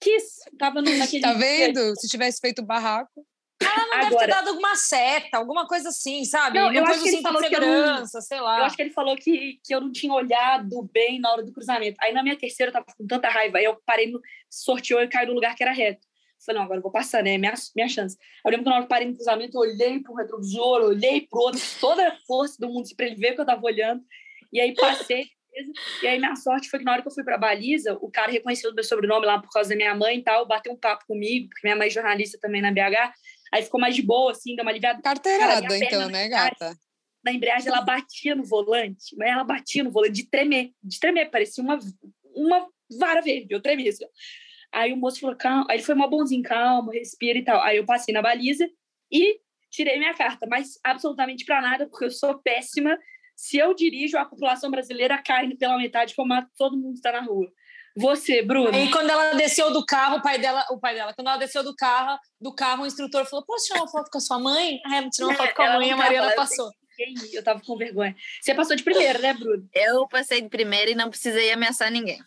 quis. 0.00 0.40
Tava 0.58 0.82
no- 0.82 0.96
naquele... 0.98 1.22
Tá 1.22 1.32
vendo? 1.32 1.94
Se 1.98 2.08
tivesse 2.08 2.40
feito 2.40 2.62
barraco. 2.62 3.26
Ela 3.62 3.76
não 3.76 3.90
deve 3.90 4.00
ter 4.00 4.06
Agora- 4.06 4.26
dado 4.26 4.48
alguma 4.48 4.76
seta, 4.76 5.36
alguma 5.38 5.66
coisa 5.66 5.88
assim, 5.88 6.24
sabe? 6.24 6.58
Não, 6.58 6.72
eu 6.72 6.84
acho 6.84 7.02
que 7.02 7.08
ele 7.08 7.16
cinto 7.16 7.22
falou 7.22 7.42
que 7.42 7.54
eu 7.56 7.60
não- 7.60 8.06
sei 8.06 8.40
lá. 8.40 8.58
Eu 8.58 8.64
acho 8.64 8.76
que 8.76 8.82
ele 8.82 8.90
falou 8.90 9.16
que, 9.16 9.60
que 9.64 9.74
eu 9.74 9.80
não 9.80 9.92
tinha 9.92 10.12
olhado 10.12 10.82
bem 10.92 11.20
na 11.20 11.32
hora 11.32 11.42
do 11.42 11.52
cruzamento. 11.52 11.96
Aí 12.00 12.12
na 12.12 12.22
minha 12.22 12.36
terceira 12.36 12.70
eu 12.70 12.72
tava 12.72 12.86
com 12.96 13.06
tanta 13.06 13.28
raiva. 13.28 13.58
Aí 13.58 13.64
eu 13.64 13.80
parei 13.86 14.10
no. 14.10 14.20
sorteou 14.50 15.02
e 15.02 15.08
caiu 15.08 15.28
no 15.28 15.34
lugar 15.34 15.54
que 15.54 15.62
era 15.62 15.72
reto. 15.72 16.06
Falei, 16.44 16.58
não, 16.58 16.64
agora 16.64 16.78
eu 16.78 16.82
vou 16.82 16.92
passar, 16.92 17.22
né? 17.22 17.38
Minha, 17.38 17.54
minha 17.74 17.88
chance. 17.88 18.18
Eu 18.44 18.50
lembro 18.50 18.64
que 18.64 18.68
na 18.70 18.76
hora 18.76 18.82
que 18.82 18.86
eu 18.86 18.88
parei 18.90 19.08
no 19.08 19.14
cruzamento, 19.14 19.56
eu 19.56 19.60
olhei 19.62 19.98
pro 20.00 20.14
retrovisor, 20.14 20.82
olhei 20.82 21.22
pro 21.22 21.40
outro, 21.40 21.60
toda 21.80 22.06
a 22.06 22.16
força 22.26 22.56
do 22.58 22.68
mundo 22.68 22.86
pra 22.96 23.06
ele 23.06 23.14
ver 23.16 23.34
que 23.34 23.40
eu 23.40 23.46
tava 23.46 23.64
olhando. 23.64 24.02
E 24.52 24.60
aí 24.60 24.74
passei. 24.74 25.26
E 26.02 26.06
aí 26.06 26.18
minha 26.18 26.34
sorte 26.36 26.68
foi 26.68 26.80
que 26.80 26.84
na 26.84 26.92
hora 26.92 27.02
que 27.02 27.08
eu 27.08 27.12
fui 27.12 27.22
pra 27.24 27.38
baliza, 27.38 27.96
o 28.00 28.10
cara 28.10 28.30
reconheceu 28.30 28.70
o 28.70 28.74
meu 28.74 28.82
sobrenome 28.84 29.24
lá 29.24 29.40
por 29.40 29.48
causa 29.50 29.70
da 29.70 29.76
minha 29.76 29.94
mãe 29.94 30.18
e 30.18 30.22
tal, 30.22 30.44
bateu 30.46 30.72
um 30.72 30.76
papo 30.76 31.06
comigo, 31.06 31.48
porque 31.48 31.66
minha 31.66 31.76
mãe 31.76 31.86
é 31.86 31.90
jornalista 31.90 32.36
também 32.40 32.60
na 32.60 32.70
BH. 32.72 33.12
Aí 33.54 33.62
ficou 33.62 33.80
mais 33.80 33.94
de 33.94 34.02
boa, 34.02 34.32
assim, 34.32 34.56
deu 34.56 34.64
uma 34.64 34.72
aliviada. 34.72 35.00
Carteirada, 35.00 35.62
Cara, 35.62 35.76
então, 35.76 36.08
né, 36.08 36.28
gata? 36.28 36.76
na 37.24 37.32
embreagem 37.32 37.68
ela 37.68 37.80
batia 37.80 38.34
no 38.34 38.44
volante, 38.44 39.16
mas 39.16 39.30
ela 39.30 39.44
batia 39.44 39.82
no 39.82 39.90
volante 39.90 40.12
de 40.12 40.28
tremer, 40.28 40.72
de 40.82 41.00
tremer, 41.00 41.30
parecia 41.30 41.64
uma, 41.64 41.78
uma 42.34 42.68
vara 42.98 43.22
verde, 43.22 43.54
eu 43.54 43.62
tremia 43.62 43.88
assim. 43.88 44.04
Aí 44.70 44.92
o 44.92 44.96
moço 44.96 45.20
falou, 45.20 45.36
calma, 45.36 45.66
aí 45.70 45.76
ele 45.76 45.84
foi 45.84 45.94
mó 45.94 46.06
bonzinho, 46.06 46.42
calma, 46.42 46.92
respira 46.92 47.38
e 47.38 47.44
tal. 47.44 47.62
Aí 47.62 47.76
eu 47.76 47.86
passei 47.86 48.12
na 48.12 48.20
baliza 48.20 48.68
e 49.10 49.40
tirei 49.70 49.98
minha 49.98 50.12
carta, 50.14 50.46
mas 50.46 50.78
absolutamente 50.82 51.44
para 51.44 51.62
nada, 51.62 51.86
porque 51.86 52.06
eu 52.06 52.10
sou 52.10 52.38
péssima. 52.38 52.98
Se 53.36 53.56
eu 53.56 53.72
dirijo, 53.72 54.18
a 54.18 54.24
população 54.24 54.70
brasileira 54.70 55.16
cai 55.22 55.48
pela 55.54 55.78
metade, 55.78 56.14
como 56.14 56.34
todo 56.58 56.76
mundo 56.76 56.94
está 56.94 57.12
na 57.12 57.20
rua. 57.20 57.50
Você, 57.96 58.42
Bruno. 58.42 58.74
Aí 58.74 58.90
quando 58.90 59.08
ela 59.10 59.34
desceu 59.34 59.72
do 59.72 59.84
carro, 59.86 60.16
o 60.16 60.22
pai 60.22 60.38
dela, 60.38 60.64
o 60.70 60.78
pai 60.80 60.94
dela, 60.94 61.14
quando 61.14 61.28
ela 61.28 61.36
desceu 61.36 61.62
do 61.62 61.74
carro, 61.76 62.18
do 62.40 62.52
carro, 62.54 62.82
o 62.82 62.86
instrutor 62.86 63.24
falou: 63.24 63.44
"Posso 63.46 63.66
tirar 63.66 63.80
uma 63.80 63.88
foto 63.88 64.10
com 64.10 64.18
a 64.18 64.20
sua 64.20 64.38
mãe?" 64.38 64.80
Aí 64.86 64.94
ela 64.98 65.08
tirou 65.10 65.30
uma 65.30 65.36
foto 65.38 65.54
com 65.54 65.62
a 65.62 65.66
Ela 65.66 65.76
mãe 65.76 65.88
e 65.88 65.92
a 65.92 65.96
Mariana 65.96 66.32
passou. 66.34 66.70
Eu 67.32 67.42
tava 67.42 67.60
com 67.60 67.76
vergonha. 67.76 68.14
Você 68.40 68.54
passou 68.54 68.74
de 68.76 68.82
primeira, 68.84 69.18
né, 69.18 69.32
Bruno? 69.34 69.68
Eu 69.72 70.06
passei 70.08 70.40
de 70.42 70.48
primeira 70.48 70.90
e 70.90 70.94
não 70.94 71.10
precisei 71.10 71.50
ameaçar 71.52 71.90
ninguém. 71.90 72.18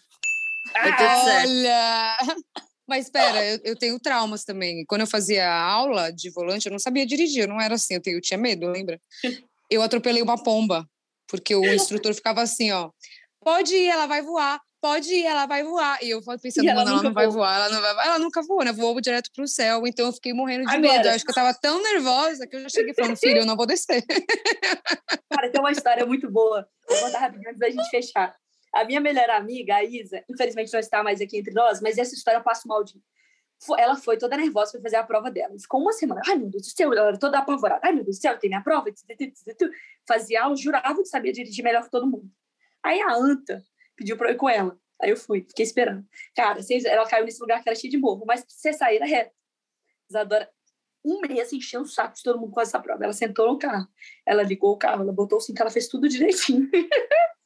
Foi 0.72 0.92
Ah. 0.92 1.24
Olha! 1.42 2.18
Mas 2.88 3.06
espera, 3.06 3.44
eu, 3.46 3.60
eu 3.66 3.76
tenho 3.78 4.00
traumas 4.00 4.46
também. 4.46 4.86
Quando 4.86 5.02
eu 5.02 5.08
fazia 5.08 5.50
aula 5.52 6.10
de 6.10 6.30
volante, 6.30 6.68
eu 6.68 6.72
não 6.72 6.80
sabia 6.80 7.06
dirigir, 7.06 7.44
eu 7.44 7.48
não 7.50 7.60
era 7.60 7.76
assim, 7.76 7.96
eu, 7.96 8.02
tenho- 8.02 8.18
eu 8.18 8.22
tinha 8.22 8.38
medo, 8.38 8.66
lembra? 8.68 9.00
Eu 9.70 9.82
atropelei 9.82 10.22
uma 10.22 10.42
pomba, 10.42 10.88
porque 11.28 11.54
o 11.54 11.66
instrutor 11.74 12.14
ficava 12.14 12.42
assim, 12.42 12.72
ó. 12.72 12.90
Pode 13.44 13.76
ir, 13.76 13.90
ela 13.90 14.08
vai 14.08 14.22
voar. 14.22 14.62
Pode 14.80 15.12
ir, 15.12 15.26
ela 15.26 15.46
vai 15.48 15.64
voar. 15.64 15.98
E 16.04 16.10
eu 16.12 16.22
pensando, 16.22 16.64
E 16.66 16.70
ela 16.70 16.82
mano, 16.84 16.92
ela 16.96 17.04
não 17.04 17.14
vai 17.14 17.26
voou. 17.26 17.38
voar, 17.38 17.56
ela 17.56 17.70
não 17.70 17.82
vai 17.82 17.94
voar. 17.94 18.06
Ela 18.06 18.20
nunca 18.20 18.42
voou, 18.44 18.64
né? 18.64 18.72
Voou 18.72 19.02
direto 19.02 19.32
pro 19.34 19.48
céu. 19.48 19.88
Então 19.88 20.06
eu 20.06 20.14
fiquei 20.14 20.34
morrendo 20.34 20.66
de 20.66 20.76
Agora- 20.76 20.94
medo. 20.94 21.08
Eu 21.08 21.14
acho 21.14 21.26
que 21.26 21.32
eu 21.32 21.36
tava 21.36 21.54
tão 21.60 21.82
nervosa 21.82 22.46
que 22.48 22.56
eu 22.56 22.62
já 22.62 22.70
cheguei 22.70 22.94
falando, 22.94 23.18
filho, 23.18 23.40
eu 23.40 23.46
não 23.46 23.56
vou 23.58 23.66
descer. 23.66 24.04
Cara, 25.32 25.52
tem 25.52 25.60
uma 25.60 25.72
história 25.72 26.06
muito 26.06 26.30
boa. 26.30 26.68
Vou 26.88 27.00
contar 27.00 27.20
rapidinho 27.20 27.50
antes 27.50 27.60
da 27.60 27.70
gente 27.70 27.90
fechar. 27.90 28.36
A 28.76 28.84
minha 28.86 29.00
melhor 29.02 29.30
amiga, 29.32 29.76
a 29.76 29.84
Isa, 29.84 30.24
infelizmente 30.30 30.72
não 30.72 30.80
está 30.80 31.02
mais 31.04 31.20
aqui 31.22 31.38
entre 31.40 31.54
nós, 31.54 31.82
mas 31.82 31.98
essa 31.98 32.14
história 32.14 32.38
eu 32.38 32.44
passo 32.44 32.68
mal 32.68 32.84
de. 32.84 32.94
Ela 33.80 33.96
foi 33.96 34.18
toda 34.18 34.38
nervosa 34.38 34.74
para 34.74 34.82
fazer 34.82 34.98
a 34.98 35.04
prova 35.04 35.32
dela. 35.32 35.56
Ficou 35.60 35.82
uma 35.82 35.92
semana. 35.92 36.22
Ai, 36.28 36.36
meu 36.38 36.50
Deus 36.50 36.62
do 36.64 36.70
céu, 36.70 36.94
ela 36.94 37.08
era 37.08 37.18
toda 37.18 37.40
apavorada. 37.40 37.82
Ai, 37.84 37.92
meu 37.94 38.04
Deus 38.04 38.18
do 38.18 38.22
céu, 38.22 38.38
tem 38.38 38.50
minha 38.52 38.62
prova. 38.62 38.86
Fazia 40.08 40.44
aula, 40.44 40.56
jurava 40.56 40.96
que 41.02 41.06
sabia 41.06 41.34
dirigir 41.34 41.64
melhor 41.64 41.84
que 41.84 41.90
todo 41.90 42.06
mundo. 42.06 42.30
Aí 42.84 43.02
a 43.02 43.14
Anta 43.16 43.64
pediu 43.98 44.16
para 44.16 44.30
eu 44.30 44.36
ir 44.36 44.38
com 44.38 44.48
ela. 44.48 44.80
Aí 45.02 45.10
eu 45.10 45.18
fui, 45.18 45.42
fiquei 45.42 45.66
esperando. 45.66 46.08
Cara, 46.36 46.60
ela 46.86 47.08
caiu 47.08 47.26
nesse 47.26 47.42
lugar 47.42 47.62
que 47.62 47.70
era 47.70 47.78
cheio 47.78 47.92
de 47.92 47.98
morro, 47.98 48.24
mas 48.26 48.42
pra 48.42 48.50
você 48.50 48.72
sair 48.72 48.96
era 48.98 49.06
reto. 49.06 49.36
Isadora, 50.10 50.50
um 51.04 51.20
mês 51.22 51.52
enchendo 51.52 51.84
o 51.84 51.88
saco 51.88 52.16
de 52.16 52.24
todo 52.24 52.40
mundo 52.40 52.52
com 52.52 52.62
essa 52.62 52.80
prova. 52.80 53.04
Ela 53.04 53.14
sentou 53.14 53.48
no 53.52 53.60
carro, 53.60 53.88
ela 54.26 54.44
ligou 54.44 54.72
o 54.72 54.78
carro, 54.78 55.04
ela 55.04 55.14
botou 55.14 55.38
o 55.38 55.42
cinto, 55.42 55.62
ela 55.62 55.70
fez 55.70 55.88
tudo 55.88 56.08
direitinho. 56.08 56.70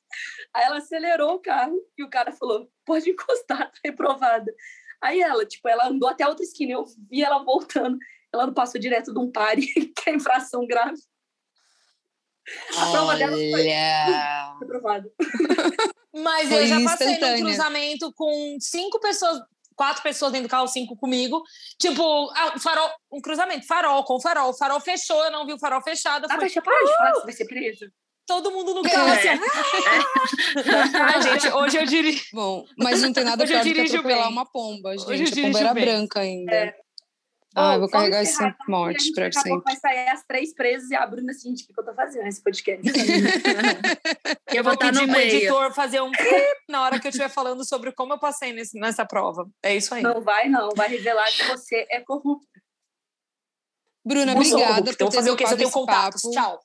Aí 0.53 0.65
ela 0.65 0.77
acelerou 0.77 1.35
o 1.35 1.39
carro 1.39 1.77
e 1.97 2.03
o 2.03 2.09
cara 2.09 2.31
falou: 2.31 2.69
pode 2.85 3.09
encostar, 3.09 3.71
tá 3.71 3.79
reprovada. 3.83 4.53
Aí 5.01 5.19
ela, 5.19 5.45
tipo, 5.45 5.67
ela 5.67 5.87
andou 5.87 6.09
até 6.09 6.23
a 6.23 6.29
outra 6.29 6.43
esquina, 6.43 6.73
eu 6.73 6.85
vi 7.09 7.23
ela 7.23 7.43
voltando. 7.43 7.97
Ela 8.33 8.45
não 8.45 8.53
passou 8.53 8.79
direto 8.79 9.13
de 9.13 9.19
um 9.19 9.31
pare, 9.31 9.65
que 9.95 10.09
é 10.09 10.15
infração 10.15 10.65
grave. 10.65 11.01
A 12.77 12.91
prova 12.91 13.15
dela 13.15 13.35
foi 13.35 13.67
reprovada. 14.61 15.11
Mas 16.13 16.49
Foi 16.49 16.63
eu 16.63 16.67
já 16.67 16.81
passei 16.83 17.17
num 17.19 17.45
cruzamento 17.45 18.11
com 18.13 18.57
cinco 18.59 18.99
pessoas, 18.99 19.39
quatro 19.75 20.03
pessoas 20.03 20.31
dentro 20.31 20.47
do 20.47 20.51
carro, 20.51 20.67
cinco 20.67 20.95
comigo. 20.95 21.41
Tipo, 21.79 22.29
ah, 22.35 22.59
farol, 22.59 22.89
um 23.11 23.21
cruzamento, 23.21 23.65
farol 23.65 24.03
com 24.03 24.19
farol. 24.19 24.49
O 24.49 24.53
farol 24.53 24.79
fechou, 24.79 25.23
eu 25.23 25.31
não 25.31 25.45
vi 25.45 25.53
o 25.53 25.59
farol 25.59 25.81
fechado. 25.81 26.27
fui 26.27 26.35
Natasha, 26.35 26.61
para 26.61 26.85
de 26.85 26.93
falar 26.97 27.13
você 27.13 27.23
vai 27.23 27.33
ser 27.33 27.45
presa. 27.45 27.91
todo 28.27 28.51
mundo 28.51 28.73
no 28.73 28.83
carro 28.83 29.11
assim. 29.11 29.29
ah, 30.99 31.21
gente, 31.21 31.47
hoje 31.49 31.77
eu 31.77 31.85
dirijo. 31.85 32.23
Bom, 32.33 32.65
mas 32.77 33.01
não 33.01 33.13
tem 33.13 33.23
nada 33.23 33.43
Hoje 33.43 33.53
eu 33.53 33.61
pior 33.61 33.73
do 33.73 33.75
que 33.75 33.81
atropelar 33.81 34.23
bem. 34.23 34.31
uma 34.31 34.45
pomba, 34.45 34.89
Hoje 34.89 35.05
eu 35.09 35.15
gente. 35.27 35.39
A 35.39 35.43
pomba 35.43 35.59
era 35.59 35.73
bem. 35.73 35.85
branca 35.85 36.19
ainda. 36.19 36.53
É. 36.53 36.75
Ah, 37.53 37.77
vou 37.77 37.89
carregar 37.89 38.21
esse 38.23 38.31
encerrar, 38.33 38.51
sempre 38.51 38.71
morte 38.71 39.05
porque 39.07 39.11
a 39.11 39.13
pra 39.15 39.23
gente 39.25 39.33
daqui 39.35 39.49
a 39.49 39.51
pouco 39.51 39.69
sempre. 39.69 39.81
vai 39.81 39.93
sair 39.95 40.09
as 40.09 40.23
três 40.25 40.53
presas 40.55 40.89
e 40.89 40.95
a 40.95 41.05
Bruna 41.05 41.31
assim, 41.31 41.53
tipo, 41.53 41.71
o 41.71 41.75
que 41.75 41.81
eu 41.81 41.85
tô 41.85 41.93
fazendo 41.93 42.23
nesse 42.23 42.41
podcast? 42.43 42.81
Eu 44.53 44.63
vou 44.63 44.73
botar 44.73 44.87
pedir 44.87 45.01
no 45.01 45.07
pro 45.07 45.17
meio. 45.17 45.35
editor 45.37 45.73
fazer 45.73 46.01
um 46.01 46.11
na 46.69 46.81
hora 46.83 46.99
que 46.99 47.07
eu 47.07 47.09
estiver 47.09 47.29
falando 47.29 47.65
sobre 47.67 47.91
como 47.93 48.13
eu 48.13 48.19
passei 48.19 48.51
nesse- 48.53 48.77
nessa 48.79 49.05
prova. 49.05 49.49
É 49.63 49.75
isso 49.75 49.93
aí. 49.93 50.01
não 50.03 50.21
vai, 50.21 50.49
não. 50.49 50.69
Vai 50.75 50.89
revelar 50.89 51.25
que 51.31 51.43
você 51.45 51.85
é 51.89 51.99
corrupto. 52.01 52.47
Bruna, 54.05 54.31
sou 54.33 54.41
obrigada 54.41 54.73
corrupta, 54.73 54.97
por 54.97 55.03
vou 55.03 55.09
ter 55.09 55.15
fazer 55.15 55.31
o 55.31 55.35
quê? 55.37 55.47
Se 55.47 55.53
eu 55.53 55.57
tenho 55.57 55.71
contatos. 55.71 56.21
papo 56.21 56.33
Tchau. 56.33 56.59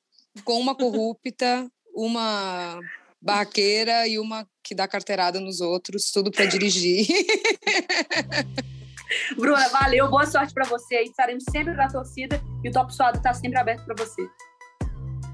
com 0.44 0.59
uma 0.59 0.75
corrupta, 0.75 1.70
uma 1.94 2.81
barraqueira 3.22 4.07
e 4.09 4.18
uma 4.18 4.46
que 4.64 4.75
dá 4.75 4.88
carteirada 4.88 5.38
nos 5.40 5.61
outros, 5.61 6.11
tudo 6.11 6.31
para 6.33 6.46
dirigir. 6.46 7.07
Bruna, 9.36 9.68
valeu. 9.68 10.08
Boa 10.08 10.26
sorte 10.26 10.52
pra 10.52 10.64
você. 10.66 11.02
Estaremos 11.02 11.44
sempre 11.50 11.74
na 11.74 11.88
torcida 11.88 12.40
e 12.62 12.68
o 12.68 12.72
Top 12.72 12.94
Suado 12.94 13.20
tá 13.20 13.32
sempre 13.34 13.58
aberto 13.58 13.84
pra 13.84 13.94
você. 13.96 14.22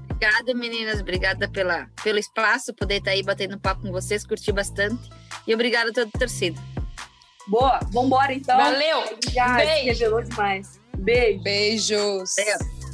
Obrigada, 0.09 0.53
meninas. 0.53 1.01
Obrigada 1.01 1.49
pela, 1.49 1.87
pelo 2.03 2.17
espaço, 2.17 2.73
poder 2.73 2.97
estar 2.97 3.11
aí 3.11 3.23
batendo 3.23 3.59
papo 3.59 3.81
com 3.81 3.91
vocês, 3.91 4.25
curti 4.25 4.51
bastante. 4.51 5.09
E 5.45 5.53
obrigada 5.53 5.89
a 5.89 5.93
toda 5.93 6.09
a 6.13 6.19
torcida. 6.19 6.59
Boa, 7.47 7.79
vambora 7.91 8.33
então. 8.33 8.55
Valeu. 8.55 9.03
Já 9.33 9.55
Beijo. 9.55 9.85
revelou 9.85 10.21
demais. 10.21 10.79
Beijo. 10.97 11.43
Beijos. 11.43 12.35
Valeu. 12.37 12.92